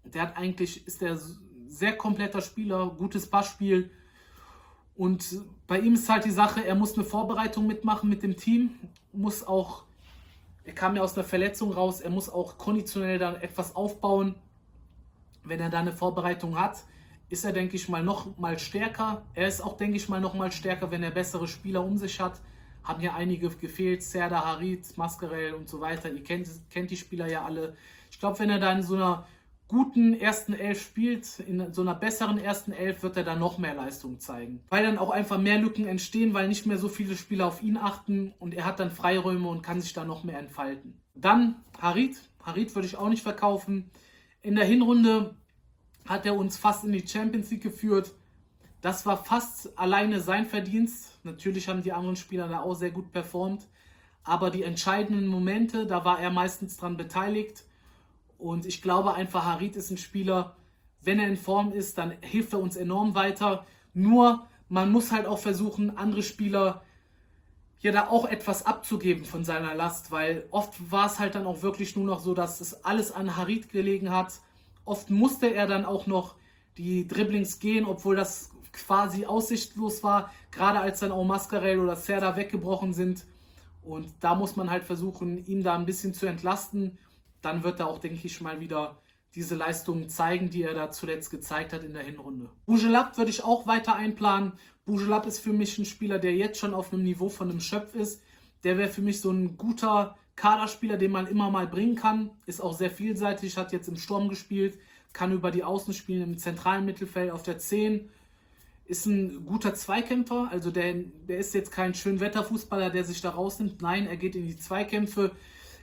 [0.05, 1.21] Der hat eigentlich, ist der
[1.69, 3.91] sehr kompletter Spieler, gutes Passspiel.
[4.97, 8.71] Und bei ihm ist halt die Sache, er muss eine Vorbereitung mitmachen mit dem Team,
[9.13, 9.85] muss auch,
[10.65, 14.35] er kam ja aus einer Verletzung raus, er muss auch konditionell dann etwas aufbauen.
[15.43, 16.85] Wenn er da eine Vorbereitung hat,
[17.31, 19.23] ist er, denke ich mal, noch mal stärker.
[19.35, 22.21] Er ist auch, denke ich mal, noch mal stärker, wenn er bessere Spieler um sich
[22.21, 22.41] hat.
[22.83, 26.11] Haben ja einige gefehlt, Serda, Harit, Mascarell und so weiter.
[26.11, 27.77] Ihr kennt, kennt die Spieler ja alle.
[28.11, 29.27] Ich glaube, wenn er da in so einer
[29.71, 33.75] guten ersten Elf spielt, in so einer besseren ersten Elf wird er dann noch mehr
[33.75, 34.65] Leistung zeigen.
[34.69, 37.77] Weil dann auch einfach mehr Lücken entstehen, weil nicht mehr so viele Spieler auf ihn
[37.77, 41.01] achten und er hat dann Freiräume und kann sich da noch mehr entfalten.
[41.15, 42.17] Dann Harit.
[42.43, 43.91] Harit würde ich auch nicht verkaufen.
[44.43, 45.37] In der Hinrunde
[46.05, 48.13] hat er uns fast in die Champions League geführt.
[48.81, 51.21] Das war fast alleine sein Verdienst.
[51.23, 53.69] Natürlich haben die anderen Spieler da auch sehr gut performt.
[54.25, 57.65] Aber die entscheidenden Momente, da war er meistens dran beteiligt.
[58.41, 60.57] Und ich glaube einfach, Harit ist ein Spieler,
[61.03, 63.67] wenn er in Form ist, dann hilft er uns enorm weiter.
[63.93, 66.83] Nur man muss halt auch versuchen, andere Spieler
[67.81, 71.63] ja da auch etwas abzugeben von seiner Last, weil oft war es halt dann auch
[71.63, 74.41] wirklich nur noch so, dass es alles an Harit gelegen hat.
[74.85, 76.35] Oft musste er dann auch noch
[76.77, 82.37] die Dribblings gehen, obwohl das quasi aussichtslos war, gerade als dann auch Mascarell oder Serda
[82.37, 83.27] weggebrochen sind.
[83.83, 86.99] Und da muss man halt versuchen, ihn da ein bisschen zu entlasten
[87.43, 88.99] dann wird er auch, denke ich mal, wieder
[89.35, 92.51] diese Leistungen zeigen, die er da zuletzt gezeigt hat in der Hinrunde.
[92.67, 94.53] Bujelab würde ich auch weiter einplanen.
[94.85, 97.95] Bujelab ist für mich ein Spieler, der jetzt schon auf einem Niveau von einem Schöpf
[97.95, 98.23] ist.
[98.65, 102.31] Der wäre für mich so ein guter Kaderspieler, den man immer mal bringen kann.
[102.47, 104.79] Ist auch sehr vielseitig, hat jetzt im Sturm gespielt,
[105.13, 108.09] kann über die Außen spielen, im zentralen Mittelfeld auf der 10.
[108.87, 110.95] Ist ein guter Zweikämpfer, also der,
[111.29, 113.81] der ist jetzt kein Schönwetterfußballer, der sich da rausnimmt.
[113.81, 115.31] Nein, er geht in die Zweikämpfe,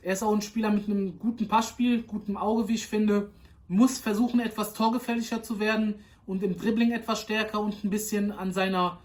[0.07, 3.29] er ist auch ein Spieler mit einem guten Passspiel, gutem Auge, wie ich finde.
[3.67, 5.95] Muss versuchen, etwas torgefährlicher zu werden
[6.25, 9.01] und im Dribbling etwas stärker und ein bisschen an seiner,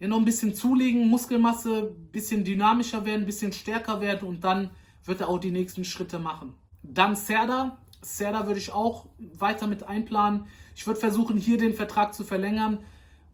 [0.00, 4.42] ja, noch ein bisschen zulegen, Muskelmasse, ein bisschen dynamischer werden, ein bisschen stärker werden und
[4.42, 4.70] dann
[5.04, 6.54] wird er auch die nächsten Schritte machen.
[6.82, 7.78] Dann Serda.
[8.02, 9.06] Serda würde ich auch
[9.38, 10.46] weiter mit einplanen.
[10.74, 12.78] Ich würde versuchen, hier den Vertrag zu verlängern,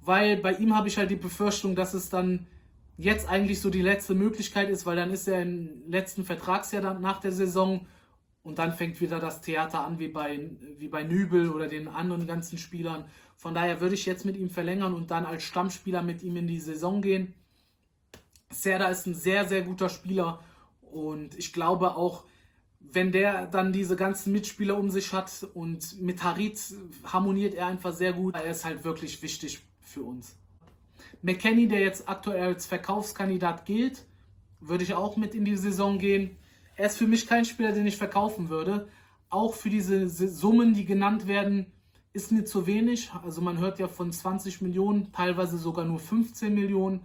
[0.03, 2.47] weil bei ihm habe ich halt die Befürchtung, dass es dann
[2.97, 7.01] jetzt eigentlich so die letzte Möglichkeit ist, weil dann ist er im letzten Vertragsjahr dann
[7.01, 7.87] nach der Saison
[8.43, 12.27] und dann fängt wieder das Theater an, wie bei, wie bei Nübel oder den anderen
[12.27, 13.05] ganzen Spielern.
[13.37, 16.47] Von daher würde ich jetzt mit ihm verlängern und dann als Stammspieler mit ihm in
[16.47, 17.35] die Saison gehen.
[18.51, 20.43] Serda ist ein sehr, sehr guter Spieler
[20.81, 22.25] und ich glaube auch,
[22.79, 26.61] wenn der dann diese ganzen Mitspieler um sich hat und mit Harit
[27.05, 30.37] harmoniert er einfach sehr gut, er ist halt wirklich wichtig für uns.
[31.27, 34.07] McKenny, der jetzt aktuell als Verkaufskandidat gilt,
[34.61, 36.37] würde ich auch mit in die Saison gehen.
[36.77, 38.87] Er ist für mich kein Spieler, den ich verkaufen würde.
[39.29, 41.67] Auch für diese Summen, die genannt werden,
[42.13, 43.11] ist mir zu wenig.
[43.25, 47.01] Also man hört ja von 20 Millionen, teilweise sogar nur 15 Millionen.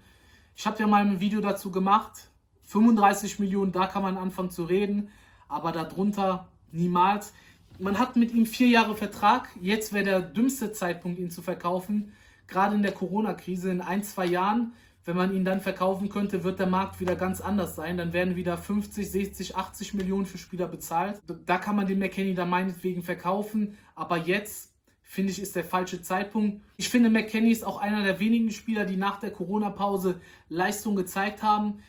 [0.56, 2.30] Ich habe ja mal ein Video dazu gemacht.
[2.66, 5.10] 35 Millionen, da kann man anfangen zu reden,
[5.48, 7.34] aber darunter niemals.
[7.80, 9.50] Man hat mit ihm vier Jahre Vertrag.
[9.60, 12.14] Jetzt wäre der dümmste Zeitpunkt, ihn zu verkaufen
[12.52, 14.74] gerade in der Corona-Krise in ein, zwei Jahren,
[15.04, 17.97] wenn man ihn dann verkaufen könnte, wird der Markt wieder ganz anders sein.
[17.97, 21.20] Dann werden wieder 50, 60, 80 Millionen für Spieler bezahlt.
[21.47, 23.78] Da kann man den McKenny dann meinetwegen verkaufen.
[23.95, 26.62] Aber jetzt, finde ich, ist der falsche Zeitpunkt.
[26.78, 31.41] Ich finde, McKenny ist auch einer der wenigen Spieler, die nach der Corona-Pause Leistung gezeigt
[31.41, 31.80] haben.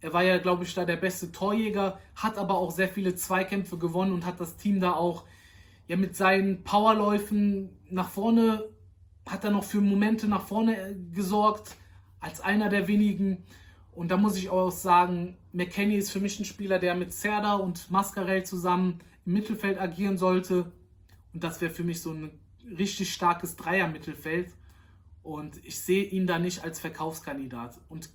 [0.00, 3.76] Er war ja, glaube ich, da der beste Torjäger, hat aber auch sehr viele Zweikämpfe
[3.76, 5.24] gewonnen und hat das Team da auch
[5.86, 8.64] ja, mit seinen Powerläufen nach vorne
[9.26, 11.76] hat er noch für Momente nach vorne äh, gesorgt,
[12.20, 13.44] als einer der wenigen.
[13.92, 17.54] Und da muss ich auch sagen, McKenny ist für mich ein Spieler, der mit Serda
[17.54, 20.72] und Mascarell zusammen im Mittelfeld agieren sollte.
[21.32, 22.38] Und das wäre für mich so ein
[22.76, 24.52] richtig starkes Dreier-Mittelfeld.
[25.22, 27.80] Und ich sehe ihn da nicht als Verkaufskandidat.
[27.88, 28.10] Und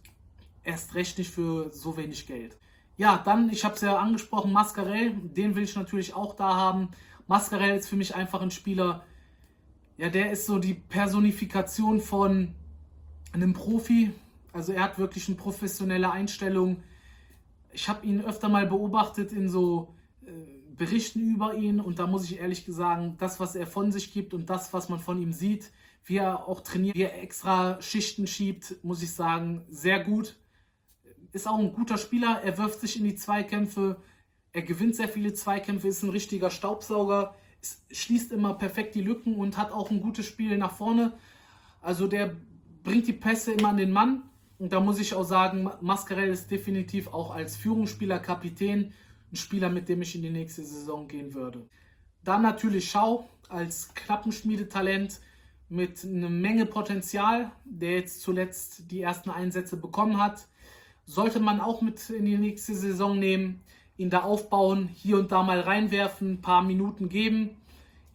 [0.63, 2.57] erst recht nicht für so wenig Geld.
[2.97, 6.89] Ja, dann, ich habe es ja angesprochen, Mascarell, den will ich natürlich auch da haben.
[7.27, 9.05] Mascarell ist für mich einfach ein Spieler,
[9.99, 12.55] ja, der ist so die Personifikation von
[13.33, 14.13] einem Profi.
[14.53, 16.81] Also er hat wirklich eine professionelle Einstellung.
[17.73, 19.93] Ich habe ihn öfter mal beobachtet in so
[20.25, 20.31] äh,
[20.73, 24.33] Berichten über ihn und da muss ich ehrlich sagen, das, was er von sich gibt
[24.33, 25.69] und das, was man von ihm sieht,
[26.05, 30.37] wie er auch trainiert, wie er extra Schichten schiebt, muss ich sagen, sehr gut.
[31.33, 32.41] ist auch ein guter Spieler.
[32.41, 33.97] Er wirft sich in die Zweikämpfe.
[34.53, 37.35] Er gewinnt sehr viele Zweikämpfe, ist ein richtiger Staubsauger,
[37.91, 41.13] schließt immer perfekt die Lücken und hat auch ein gutes Spiel nach vorne.
[41.81, 42.35] Also der
[42.83, 44.23] bringt die Pässe immer an den Mann.
[44.57, 48.93] Und da muss ich auch sagen, Mascarell ist definitiv auch als Führungsspieler, Kapitän,
[49.31, 51.67] ein Spieler, mit dem ich in die nächste Saison gehen würde.
[52.23, 55.21] Dann natürlich Schau als Klappenschmiedetalent
[55.69, 60.47] mit einer Menge Potenzial, der jetzt zuletzt die ersten Einsätze bekommen hat.
[61.05, 63.61] Sollte man auch mit in die nächste Saison nehmen,
[63.99, 67.57] ihn da aufbauen, hier und da mal reinwerfen, ein paar Minuten geben,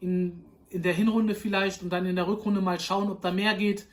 [0.01, 3.55] in, in der Hinrunde vielleicht und dann in der Rückrunde mal schauen, ob da mehr
[3.55, 3.87] geht.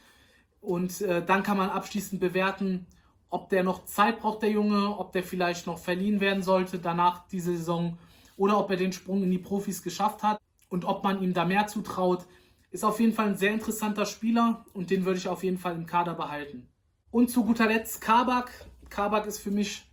[0.62, 2.88] Und äh, dann kann man abschließend bewerten,
[3.30, 7.28] ob der noch Zeit braucht, der Junge, ob der vielleicht noch verliehen werden sollte danach
[7.28, 7.98] diese Saison
[8.38, 10.40] oder ob er den Sprung in die Profis geschafft hat
[10.70, 12.26] und ob man ihm da mehr zutraut.
[12.72, 15.76] Ist auf jeden Fall ein sehr interessanter Spieler und den würde ich auf jeden Fall
[15.76, 16.70] im Kader behalten.
[17.10, 18.50] Und zu guter Letzt Kabak.
[18.90, 19.91] Kabak ist für mich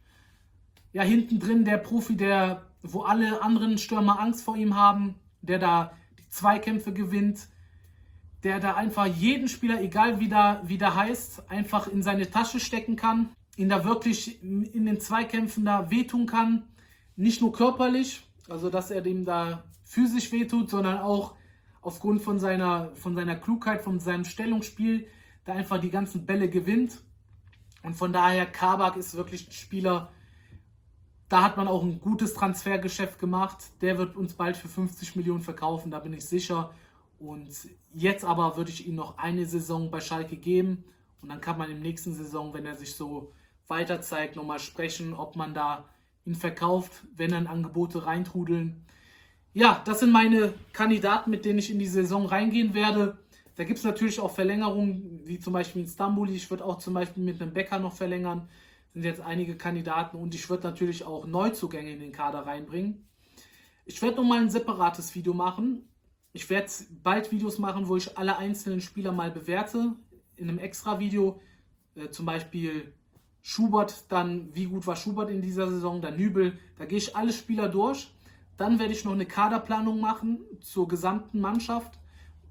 [0.92, 5.58] ja hinten drin der Profi, der, wo alle anderen Stürmer Angst vor ihm haben, der
[5.58, 7.48] da die Zweikämpfe gewinnt,
[8.42, 12.60] der da einfach jeden Spieler, egal wie der, wie der heißt, einfach in seine Tasche
[12.60, 16.62] stecken kann, ihn da wirklich in den Zweikämpfen da wehtun kann.
[17.16, 21.34] Nicht nur körperlich, also dass er dem da physisch wehtut, sondern auch
[21.80, 25.08] aufgrund von seiner, von seiner Klugheit, von seinem Stellungsspiel,
[25.44, 27.00] da einfach die ganzen Bälle gewinnt.
[27.82, 30.12] Und von daher, Kabak ist wirklich ein Spieler,
[31.28, 33.58] da hat man auch ein gutes Transfergeschäft gemacht.
[33.80, 36.72] Der wird uns bald für 50 Millionen verkaufen, da bin ich sicher.
[37.18, 37.48] Und
[37.92, 40.84] jetzt aber würde ich ihm noch eine Saison bei Schalke geben.
[41.20, 43.32] Und dann kann man im nächsten Saison, wenn er sich so
[43.66, 45.84] weiter zeigt, nochmal sprechen, ob man da
[46.24, 48.84] ihn verkauft, wenn dann Angebote reintrudeln.
[49.52, 53.18] Ja, das sind meine Kandidaten, mit denen ich in die Saison reingehen werde.
[53.56, 56.34] Da gibt es natürlich auch Verlängerungen, wie zum Beispiel in Stambuli.
[56.34, 58.48] Ich würde auch zum Beispiel mit einem Bäcker noch verlängern.
[58.98, 63.06] Sind jetzt einige Kandidaten und ich würde natürlich auch Neuzugänge in den Kader reinbringen.
[63.84, 65.88] Ich werde nochmal ein separates Video machen,
[66.32, 66.66] ich werde
[67.04, 69.92] bald Videos machen, wo ich alle einzelnen Spieler mal bewerte.
[70.34, 71.40] In einem extra Video.
[71.94, 72.92] Äh, zum Beispiel
[73.40, 76.58] Schubert, dann wie gut war Schubert in dieser Saison, dann Nübel.
[76.76, 78.12] Da gehe ich alle Spieler durch.
[78.56, 82.00] Dann werde ich noch eine Kaderplanung machen zur gesamten Mannschaft.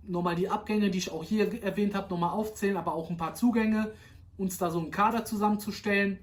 [0.02, 3.34] Nochmal die Abgänge, die ich auch hier erwähnt habe, nochmal aufzählen, aber auch ein paar
[3.34, 3.92] Zugänge.
[4.38, 6.20] Uns da so einen Kader zusammenzustellen.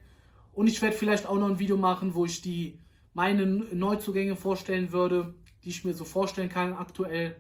[0.55, 2.79] Und ich werde vielleicht auch noch ein Video machen, wo ich die
[3.13, 5.35] meine Neuzugänge vorstellen würde,
[5.65, 7.37] die ich mir so vorstellen kann aktuell.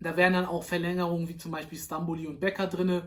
[0.00, 3.02] Da wären dann auch Verlängerungen wie zum Beispiel Stamboli und Becker drin.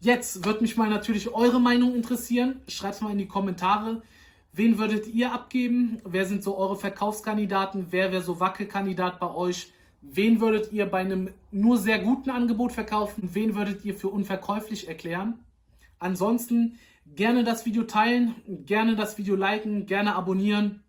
[0.00, 2.60] Jetzt wird mich mal natürlich eure Meinung interessieren.
[2.68, 4.02] Schreibt es mal in die Kommentare.
[4.52, 6.00] Wen würdet ihr abgeben?
[6.04, 7.86] Wer sind so eure Verkaufskandidaten?
[7.90, 9.72] Wer wäre so Wackelkandidat bei euch?
[10.00, 13.30] Wen würdet ihr bei einem nur sehr guten Angebot verkaufen?
[13.32, 15.40] Wen würdet ihr für unverkäuflich erklären?
[15.98, 18.34] Ansonsten gerne das Video teilen,
[18.66, 20.82] gerne das Video liken, gerne abonnieren.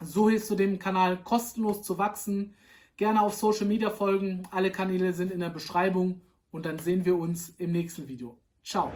[0.00, 2.54] So hilfst du dem Kanal kostenlos zu wachsen.
[2.96, 4.42] Gerne auf Social Media folgen.
[4.50, 8.38] Alle Kanäle sind in der Beschreibung und dann sehen wir uns im nächsten Video.
[8.62, 8.92] Ciao.